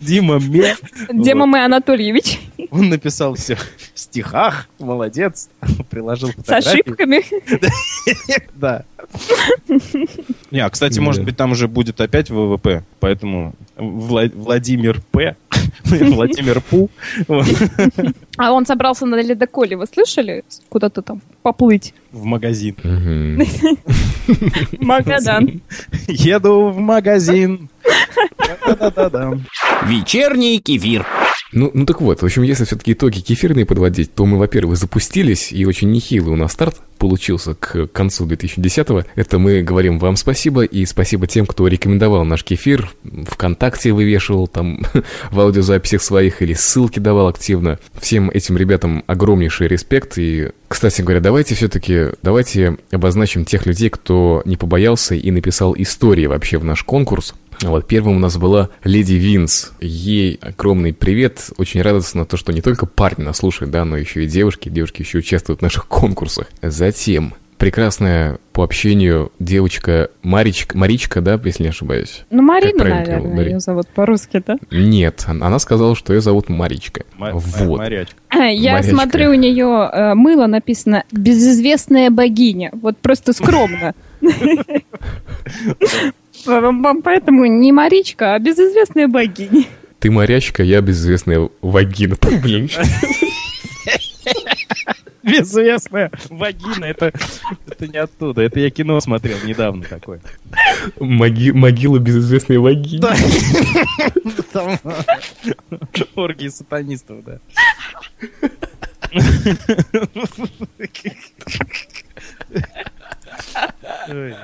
Дима 0.00 0.38
Ме. 0.38 0.76
Дима 1.10 1.46
Мэ 1.46 1.64
Анатольевич. 1.64 2.38
Он 2.76 2.88
написал 2.90 3.34
все 3.34 3.56
в 3.56 3.60
стихах, 3.94 4.68
молодец, 4.78 5.48
приложил 5.90 6.28
С 6.30 6.34
фотографии. 6.34 6.68
ошибками. 6.82 7.22
Да. 8.54 8.84
Не, 10.50 10.60
а, 10.60 10.70
кстати, 10.70 10.98
может 10.98 11.22
быть, 11.24 11.36
там 11.36 11.52
уже 11.52 11.68
будет 11.68 12.00
опять 12.00 12.30
ВВП, 12.30 12.84
поэтому 13.00 13.54
Вла- 13.76 14.32
Владимир 14.34 15.00
П, 15.10 15.36
Владимир 15.84 16.60
Пу, 16.62 16.90
А 18.38 18.52
он 18.52 18.64
собрался 18.66 19.04
на 19.06 19.16
ледоколе, 19.22 19.76
вы 19.76 19.86
слышали? 19.86 20.42
Куда-то 20.70 21.02
там 21.02 21.20
поплыть. 21.42 21.94
в 22.12 22.24
магазин. 22.24 22.76
Магадан. 24.80 25.60
Еду 26.08 26.70
в 26.70 26.78
магазин. 26.78 27.68
Да-да-да-да. 28.66 29.38
Вечерний 29.84 30.58
кефир. 30.60 31.06
Ну, 31.52 31.70
ну 31.72 31.86
так 31.86 32.00
вот, 32.00 32.22
в 32.22 32.24
общем, 32.24 32.42
если 32.42 32.64
все-таки 32.64 32.92
итоги 32.92 33.20
кефирные 33.20 33.66
подводить, 33.66 34.12
то 34.14 34.26
мы, 34.26 34.36
во-первых, 34.36 34.76
запустились, 34.76 35.52
и 35.52 35.64
очень 35.64 35.90
нехилый 35.90 36.32
у 36.32 36.36
нас 36.36 36.52
старт 36.52 36.76
получился 36.98 37.54
к 37.54 37.86
концу 37.88 38.26
2010-го. 38.26 39.04
Это 39.14 39.38
мы 39.38 39.62
говорим 39.62 39.98
вам 39.98 40.16
спасибо, 40.16 40.64
и 40.64 40.84
спасибо 40.86 41.26
тем, 41.26 41.46
кто 41.46 41.68
рекомендовал 41.68 42.24
наш 42.24 42.42
кефир, 42.42 42.90
ВКонтакте 43.28 43.92
вывешивал 43.92 44.48
там 44.48 44.82
в 45.30 45.40
аудиозаписях 45.40 46.02
своих 46.02 46.42
или 46.42 46.52
ссылки 46.54 46.98
давал 46.98 47.28
активно. 47.28 47.78
Всем 48.00 48.30
этим 48.30 48.56
ребятам 48.56 49.04
огромнейший 49.06 49.68
респект, 49.68 50.18
и, 50.18 50.50
кстати 50.68 51.02
говоря, 51.02 51.20
давайте 51.20 51.54
все-таки, 51.54 52.06
давайте 52.22 52.76
обозначим 52.90 53.44
тех 53.44 53.66
людей, 53.66 53.90
кто 53.90 54.42
не 54.46 54.56
побоялся 54.56 55.14
и 55.14 55.30
написал 55.30 55.74
истории 55.78 56.26
вообще 56.26 56.58
в 56.58 56.64
наш 56.64 56.82
конкурс. 56.82 57.34
Вот 57.62 57.86
первым 57.86 58.16
у 58.16 58.18
нас 58.18 58.36
была 58.36 58.68
Леди 58.84 59.14
Винс. 59.14 59.72
Ей 59.80 60.38
огромный 60.42 60.92
привет. 60.92 61.50
Очень 61.56 61.82
радостно 61.82 62.26
то, 62.26 62.36
что 62.36 62.52
не 62.52 62.60
только 62.60 62.86
парни 62.86 63.24
нас 63.24 63.38
слушают, 63.38 63.70
да, 63.72 63.84
но 63.84 63.96
еще 63.96 64.24
и 64.24 64.26
девушки. 64.26 64.68
Девушки 64.68 65.02
еще 65.02 65.18
участвуют 65.18 65.60
в 65.60 65.62
наших 65.62 65.86
конкурсах. 65.88 66.48
Затем 66.62 67.34
прекрасная 67.58 68.38
по 68.52 68.62
общению 68.64 69.32
девочка 69.38 70.10
Маричка, 70.22 70.76
Маричка, 70.76 71.22
да, 71.22 71.40
если 71.42 71.62
не 71.62 71.68
ошибаюсь? 71.70 72.24
Ну, 72.30 72.42
Марина, 72.42 72.84
наверное, 72.84 73.20
ударить? 73.32 73.52
ее 73.52 73.60
зовут 73.60 73.88
по-русски, 73.88 74.42
да? 74.46 74.58
Нет, 74.70 75.24
он- 75.26 75.42
она 75.42 75.58
сказала, 75.58 75.96
что 75.96 76.12
ее 76.12 76.20
зовут 76.20 76.50
Маричка. 76.50 77.04
Ма- 77.16 77.30
вот. 77.32 77.78
Морячка. 77.78 78.14
А, 78.28 78.44
Я 78.48 78.72
Морячка. 78.74 78.92
смотрю, 78.92 79.30
у 79.30 79.34
нее 79.34 79.90
э, 79.90 80.14
мыло 80.14 80.46
написано 80.46 81.04
«Безызвестная 81.12 82.10
богиня». 82.10 82.68
Вот 82.74 82.98
просто 82.98 83.32
скромно. 83.32 83.94
Поэтому 86.46 87.46
не 87.46 87.72
Маричка, 87.72 88.34
а 88.34 88.38
безызвестная 88.38 89.08
богиня. 89.08 89.64
Ты 89.98 90.10
морячка, 90.10 90.62
я 90.62 90.80
безызвестная 90.80 91.48
вагина. 91.62 92.16
Блин. 92.42 92.68
Безвестная 95.22 96.12
вагина, 96.30 96.84
это, 96.84 97.12
это 97.66 97.88
не 97.88 97.98
оттуда. 97.98 98.42
Это 98.42 98.60
я 98.60 98.70
кино 98.70 99.00
смотрел 99.00 99.36
недавно 99.44 99.82
такое. 99.82 100.20
Моги- 101.00 101.50
могила 101.52 101.98
безызвестной 101.98 102.58
вагины. 102.58 103.08
Там 104.52 104.78
оргии 106.14 106.48
сатанистов, 106.48 107.24
да. 107.24 107.38
Ой, 114.08 114.34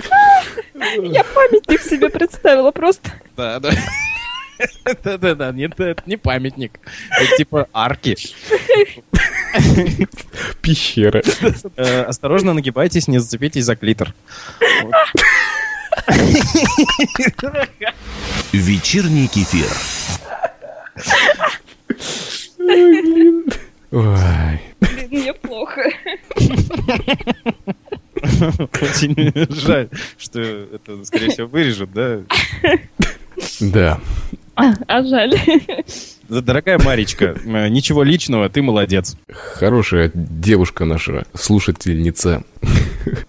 Я 0.74 1.24
памятник 1.24 1.82
себе 1.82 2.08
представила 2.08 2.70
просто. 2.70 3.10
Да, 3.36 3.60
да. 3.60 3.70
Да-да-да, 5.02 5.52
нет, 5.52 5.78
это 5.80 6.02
не 6.06 6.16
памятник. 6.16 6.78
Это 7.10 7.36
типа 7.36 7.68
арки. 7.72 8.16
Пещера. 10.60 11.22
Э, 11.76 12.02
Осторожно 12.02 12.52
нагибайтесь, 12.52 13.08
не 13.08 13.18
зацепитесь 13.18 13.64
за 13.64 13.76
клитор. 13.76 14.14
Вечерний 18.52 19.28
кефир. 19.28 19.70
Ой. 23.92 24.60
Блин, 24.80 25.08
мне 25.10 25.32
плохо. 25.34 25.82
Очень 28.90 29.32
жаль, 29.50 29.88
что 30.18 30.40
это, 30.40 31.04
скорее 31.04 31.30
всего, 31.30 31.46
вырежут, 31.46 31.92
да? 31.92 32.20
Да. 33.60 34.00
А, 34.56 34.72
а 34.86 35.02
жаль. 35.02 35.34
Дорогая 36.28 36.78
Маричка, 36.78 37.34
ничего 37.44 38.02
личного, 38.02 38.48
ты 38.48 38.62
молодец. 38.62 39.16
Хорошая 39.32 40.10
девушка 40.14 40.84
наша, 40.84 41.24
слушательница. 41.34 42.44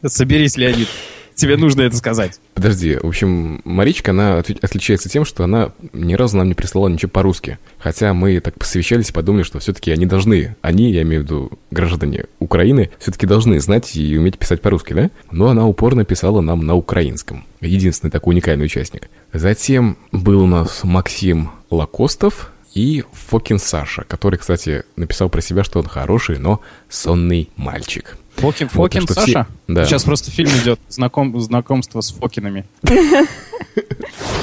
Соберись, 0.06 0.58
Леонид. 0.58 0.88
Тебе 1.36 1.58
нужно 1.58 1.82
это 1.82 1.98
сказать. 1.98 2.40
Подожди, 2.54 2.98
в 2.98 3.06
общем, 3.06 3.62
Маричка, 3.64 4.12
она 4.12 4.38
отличается 4.38 5.10
тем, 5.10 5.26
что 5.26 5.44
она 5.44 5.72
ни 5.94 6.14
разу 6.14 6.38
нам 6.38 6.48
не 6.48 6.54
прислала 6.54 6.88
ничего 6.88 7.10
по-русски. 7.10 7.58
Хотя 7.80 8.14
мы 8.14 8.40
так 8.40 8.58
посовещались 8.60 9.10
и 9.10 9.14
подумали, 9.14 9.44
что 9.44 9.60
все-таки 9.60 9.92
они 9.92 10.06
должны, 10.06 10.56
они, 10.62 10.92
я 10.92 11.02
имею 11.02 11.22
в 11.22 11.26
виду 11.26 11.52
граждане 11.72 12.26
Украины, 12.40 12.92
все-таки 13.00 13.26
должны 13.26 13.60
знать 13.60 13.96
и 13.96 14.18
уметь 14.18 14.38
писать 14.38 14.62
по-русски, 14.62 14.94
да? 14.94 15.12
Но 15.32 15.48
она 15.48 15.68
упорно 15.68 16.06
писала 16.06 16.42
нам 16.42 16.66
на 16.66 16.76
украинском. 16.76 17.46
Единственный 17.62 18.12
такой 18.12 18.34
уникальный 18.34 18.66
участник. 18.66 19.10
Затем 19.34 19.98
был 20.12 20.42
у 20.44 20.48
нас 20.48 20.84
Максим 20.84 21.52
Лакостов 21.70 22.52
и 22.74 23.04
Фокин 23.12 23.60
Саша, 23.60 24.04
который, 24.04 24.38
кстати, 24.38 24.84
написал 24.96 25.30
про 25.30 25.42
себя, 25.42 25.64
что 25.64 25.80
он 25.80 25.88
хороший, 25.88 26.38
но 26.38 26.62
сонный 26.90 27.50
мальчик. 27.56 28.18
Фокин, 28.42 28.70
Вот, 28.74 28.92
Фокин, 28.94 29.06
так 29.06 29.12
что 29.16 29.22
все- 29.24 29.32
Саша? 29.34 29.48
да. 29.68 29.86
Сейчас 29.86 30.04
просто 30.04 30.32
фильм 30.32 30.50
идет, 30.62 30.80
знаком, 30.90 31.40
знакомство 31.40 32.02
с 32.02 32.12
Фокинами. 32.12 32.66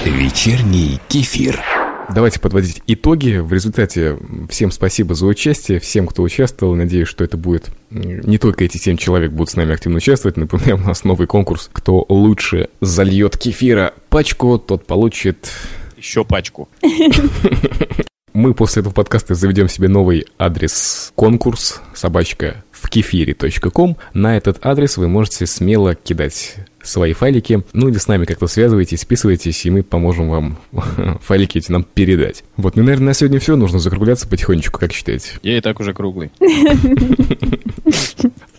Вечерний 0.05 1.01
кефир. 1.09 1.61
Давайте 2.15 2.41
подводить 2.41 2.83
итоги. 2.87 3.37
В 3.37 3.53
результате 3.53 4.19
всем 4.49 4.71
спасибо 4.71 5.15
за 5.15 5.27
участие, 5.27 5.79
всем, 5.79 6.07
кто 6.07 6.23
участвовал. 6.23 6.75
Надеюсь, 6.75 7.09
что 7.09 7.23
это 7.23 7.37
будет 7.37 7.69
не 7.91 8.39
только 8.39 8.65
эти 8.65 8.79
семь 8.79 8.97
человек 8.97 9.33
будут 9.33 9.51
с 9.51 9.57
нами 9.57 9.75
активно 9.75 9.99
участвовать. 9.99 10.37
Напоминаю, 10.39 10.77
у 10.77 10.81
нас 10.87 11.05
новый 11.05 11.27
конкурс. 11.27 11.69
Кто 11.73 12.07
лучше 12.09 12.71
зальет 12.81 13.37
кефира 13.37 13.93
пачку, 14.09 14.59
тот 14.59 14.87
получит... 14.87 15.51
Еще 15.99 16.25
пачку. 16.25 16.69
Мы 18.33 18.55
после 18.55 18.81
этого 18.81 18.93
подкаста 18.93 19.35
заведем 19.35 19.69
себе 19.69 19.89
новый 19.89 20.27
адрес 20.39 21.13
конкурс 21.17 21.81
собачка 21.95 22.63
в 22.81 22.89
кефире.ком. 22.89 23.97
На 24.15 24.37
этот 24.37 24.65
адрес 24.65 24.97
вы 24.97 25.09
можете 25.09 25.47
смело 25.47 25.95
кидать 25.95 26.57
свои 26.83 27.13
файлики, 27.13 27.63
ну 27.73 27.89
или 27.89 27.99
с 27.99 28.09
нами 28.09 28.25
как-то 28.25 28.47
связывайтесь, 28.47 29.01
списывайтесь, 29.01 29.67
и 29.67 29.71
мы 29.71 29.83
поможем 29.83 30.31
вам 30.31 30.59
файлики 31.23 31.59
эти 31.59 31.71
нам 31.71 31.85
передать. 31.85 32.45
Вот, 32.57 32.77
ну, 32.77 32.83
наверное, 32.83 33.09
на 33.09 33.15
сегодня 33.15 33.41
все, 33.41 33.57
нужно 33.57 33.79
закругляться 33.79 34.29
потихонечку, 34.29 34.79
как 34.79 34.93
считаете? 34.93 35.33
Я 35.43 35.59
и 35.59 35.61
так 35.61 35.81
уже 35.81 35.93
круглый. 35.93 36.31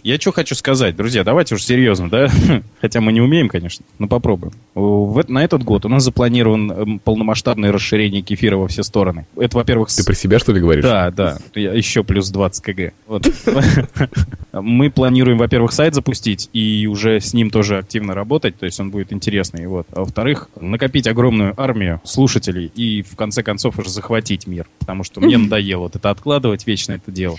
Я 0.10 0.20
что 0.20 0.32
хочу 0.32 0.56
сказать, 0.56 0.96
друзья, 0.96 1.24
давайте 1.24 1.54
уж 1.54 1.64
серьезно, 1.64 2.10
да? 2.10 2.30
Хотя 2.82 3.00
мы 3.00 3.14
не 3.14 3.22
умеем, 3.22 3.48
конечно, 3.48 3.86
но 4.00 4.08
попробуем. 4.08 4.54
В, 4.74 5.24
на 5.28 5.44
этот 5.44 5.64
год 5.64 5.86
у 5.86 5.90
нас 5.90 6.04
запланирован 6.04 6.72
эм, 6.72 7.00
полномасштабное 7.00 7.72
расширение 7.72 8.24
кефира 8.24 8.58
во 8.58 8.68
все 8.68 8.82
стороны. 8.82 9.28
Это, 9.38 9.56
во-первых, 9.58 9.92
с- 9.92 9.98
Ты 9.98 10.04
про 10.04 10.16
себя, 10.16 10.40
что 10.40 10.52
ли, 10.52 10.62
говоришь? 10.62 10.84
Да, 10.84 11.12
да. 11.12 11.38
Я 11.54 11.74
еще 11.74 12.04
плюс 12.04 12.32
20 12.32 12.64
кг. 12.64 12.92
Вот. 13.06 13.28
Мы 14.52 14.90
планируем, 14.90 15.38
во-первых, 15.38 15.72
сайт 15.74 15.94
запустить 15.94 16.50
и 16.54 16.88
уже 16.88 17.20
с 17.20 17.34
ним 17.36 17.52
тоже 17.52 17.78
активно 17.78 18.16
работать, 18.16 18.58
то 18.58 18.66
есть 18.66 18.80
он 18.80 18.90
будет 18.90 19.14
интересный. 19.14 19.68
Вот. 19.68 19.86
А 19.92 20.00
во-вторых, 20.00 20.50
накопить 20.60 21.06
огромную 21.06 21.54
армию 21.56 22.02
слушателей 22.04 22.72
и 22.76 23.04
в 23.04 23.16
конце 23.16 23.44
концов 23.44 23.78
уже 23.78 23.92
захватить 23.92 24.48
мир. 24.48 24.66
Потому 24.80 25.04
что 25.04 25.22
мне 25.22 25.38
надоело 25.38 25.82
вот 25.82 25.96
это 25.96 26.10
откладывать 26.10 26.66
вечно 26.66 26.94
это 26.94 27.12
дело. 27.12 27.38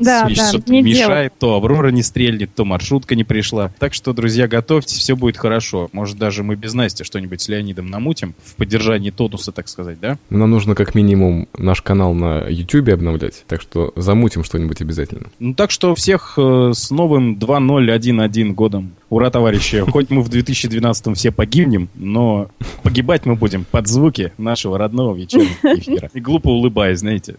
Да, 0.00 0.28
да, 0.28 0.48
что-то 0.48 0.72
не 0.72 0.82
мешает, 0.82 1.34
то 1.38 1.54
Аврора 1.54 1.90
не 1.90 2.02
стрельнет, 2.02 2.54
то 2.54 2.64
маршрутка 2.64 3.14
не 3.14 3.24
пришла. 3.24 3.72
Так 3.78 3.94
что, 3.94 4.12
друзья, 4.12 4.48
готовьтесь, 4.48 4.98
все 4.98 5.14
будет 5.14 5.36
хорошо. 5.36 5.88
Может, 5.92 6.18
даже 6.18 6.42
мы 6.42 6.56
без 6.56 6.74
Насти 6.74 7.04
что-нибудь 7.04 7.40
с 7.40 7.48
Леонидом 7.48 7.86
намутим 7.86 8.34
в 8.44 8.54
поддержании 8.56 9.10
тонуса, 9.10 9.52
так 9.52 9.68
сказать, 9.68 10.00
да? 10.00 10.18
Нам 10.30 10.50
нужно 10.50 10.74
как 10.74 10.94
минимум 10.94 11.48
наш 11.56 11.82
канал 11.82 12.14
на 12.14 12.46
YouTube 12.48 12.88
обновлять, 12.88 13.44
так 13.46 13.60
что 13.60 13.92
замутим 13.96 14.44
что-нибудь 14.44 14.80
обязательно. 14.80 15.28
Ну 15.38 15.54
так 15.54 15.70
что 15.70 15.94
всех 15.94 16.34
э, 16.36 16.72
с 16.74 16.90
новым 16.90 17.38
2011 17.38 18.54
годом. 18.54 18.92
Ура, 19.08 19.30
товарищи. 19.30 19.80
Хоть 19.90 20.10
мы 20.10 20.22
в 20.22 20.28
2012 20.28 21.16
все 21.16 21.30
погибнем, 21.30 21.88
но 21.94 22.48
погибать 22.82 23.26
мы 23.26 23.34
будем 23.34 23.64
под 23.64 23.88
звуки 23.88 24.32
нашего 24.38 24.78
родного 24.78 25.14
вечернего 25.16 25.74
эфира. 25.76 26.10
И 26.14 26.20
глупо 26.20 26.48
улыбаясь, 26.48 27.00
знаете. 27.00 27.36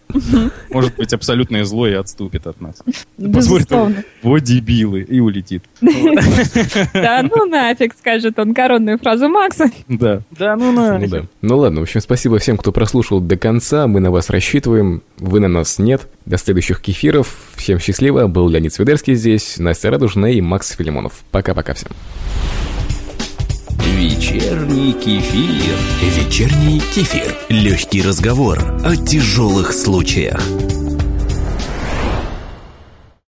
Может 0.70 0.96
быть, 0.96 1.12
абсолютное 1.12 1.64
зло 1.64 1.88
и 1.88 1.92
отступит 1.92 2.46
от 2.52 2.60
нас. 2.60 2.82
Безусловно. 3.18 4.04
вот 4.22 4.40
дебилы, 4.40 5.02
и 5.02 5.20
улетит. 5.20 5.64
Да 5.80 7.22
ну 7.22 7.46
нафиг, 7.46 7.94
скажет 7.98 8.38
он 8.38 8.54
коронную 8.54 8.98
фразу 8.98 9.28
Макса. 9.28 9.70
Да. 9.88 10.22
Да, 10.30 10.56
ну 10.56 10.72
на. 10.72 10.98
Ну 10.98 11.08
да. 11.08 11.22
Ну 11.40 11.58
ладно, 11.58 11.80
в 11.80 11.82
общем, 11.82 12.00
спасибо 12.00 12.38
всем, 12.38 12.56
кто 12.56 12.72
прослушал 12.72 13.20
до 13.20 13.36
конца. 13.36 13.86
Мы 13.86 14.00
на 14.00 14.10
вас 14.10 14.30
рассчитываем. 14.30 15.02
Вы 15.18 15.40
на 15.40 15.48
нас 15.48 15.78
нет. 15.78 16.08
До 16.24 16.38
следующих 16.38 16.80
кефиров. 16.80 17.34
Всем 17.56 17.78
счастливо. 17.78 18.26
Был 18.26 18.48
Леонид 18.48 18.72
Свидерский 18.72 19.14
здесь, 19.14 19.58
Настя 19.58 19.90
Радужная 19.90 20.32
и 20.32 20.40
Макс 20.40 20.70
Филимонов. 20.70 21.24
Пока-пока 21.30 21.74
всем. 21.74 21.90
Вечерний 24.02 24.92
кефир. 24.92 25.76
Вечерний 26.00 26.80
кефир. 26.94 27.36
Легкий 27.48 28.02
разговор 28.02 28.58
о 28.84 28.96
тяжелых 28.96 29.72
случаях. 29.72 30.40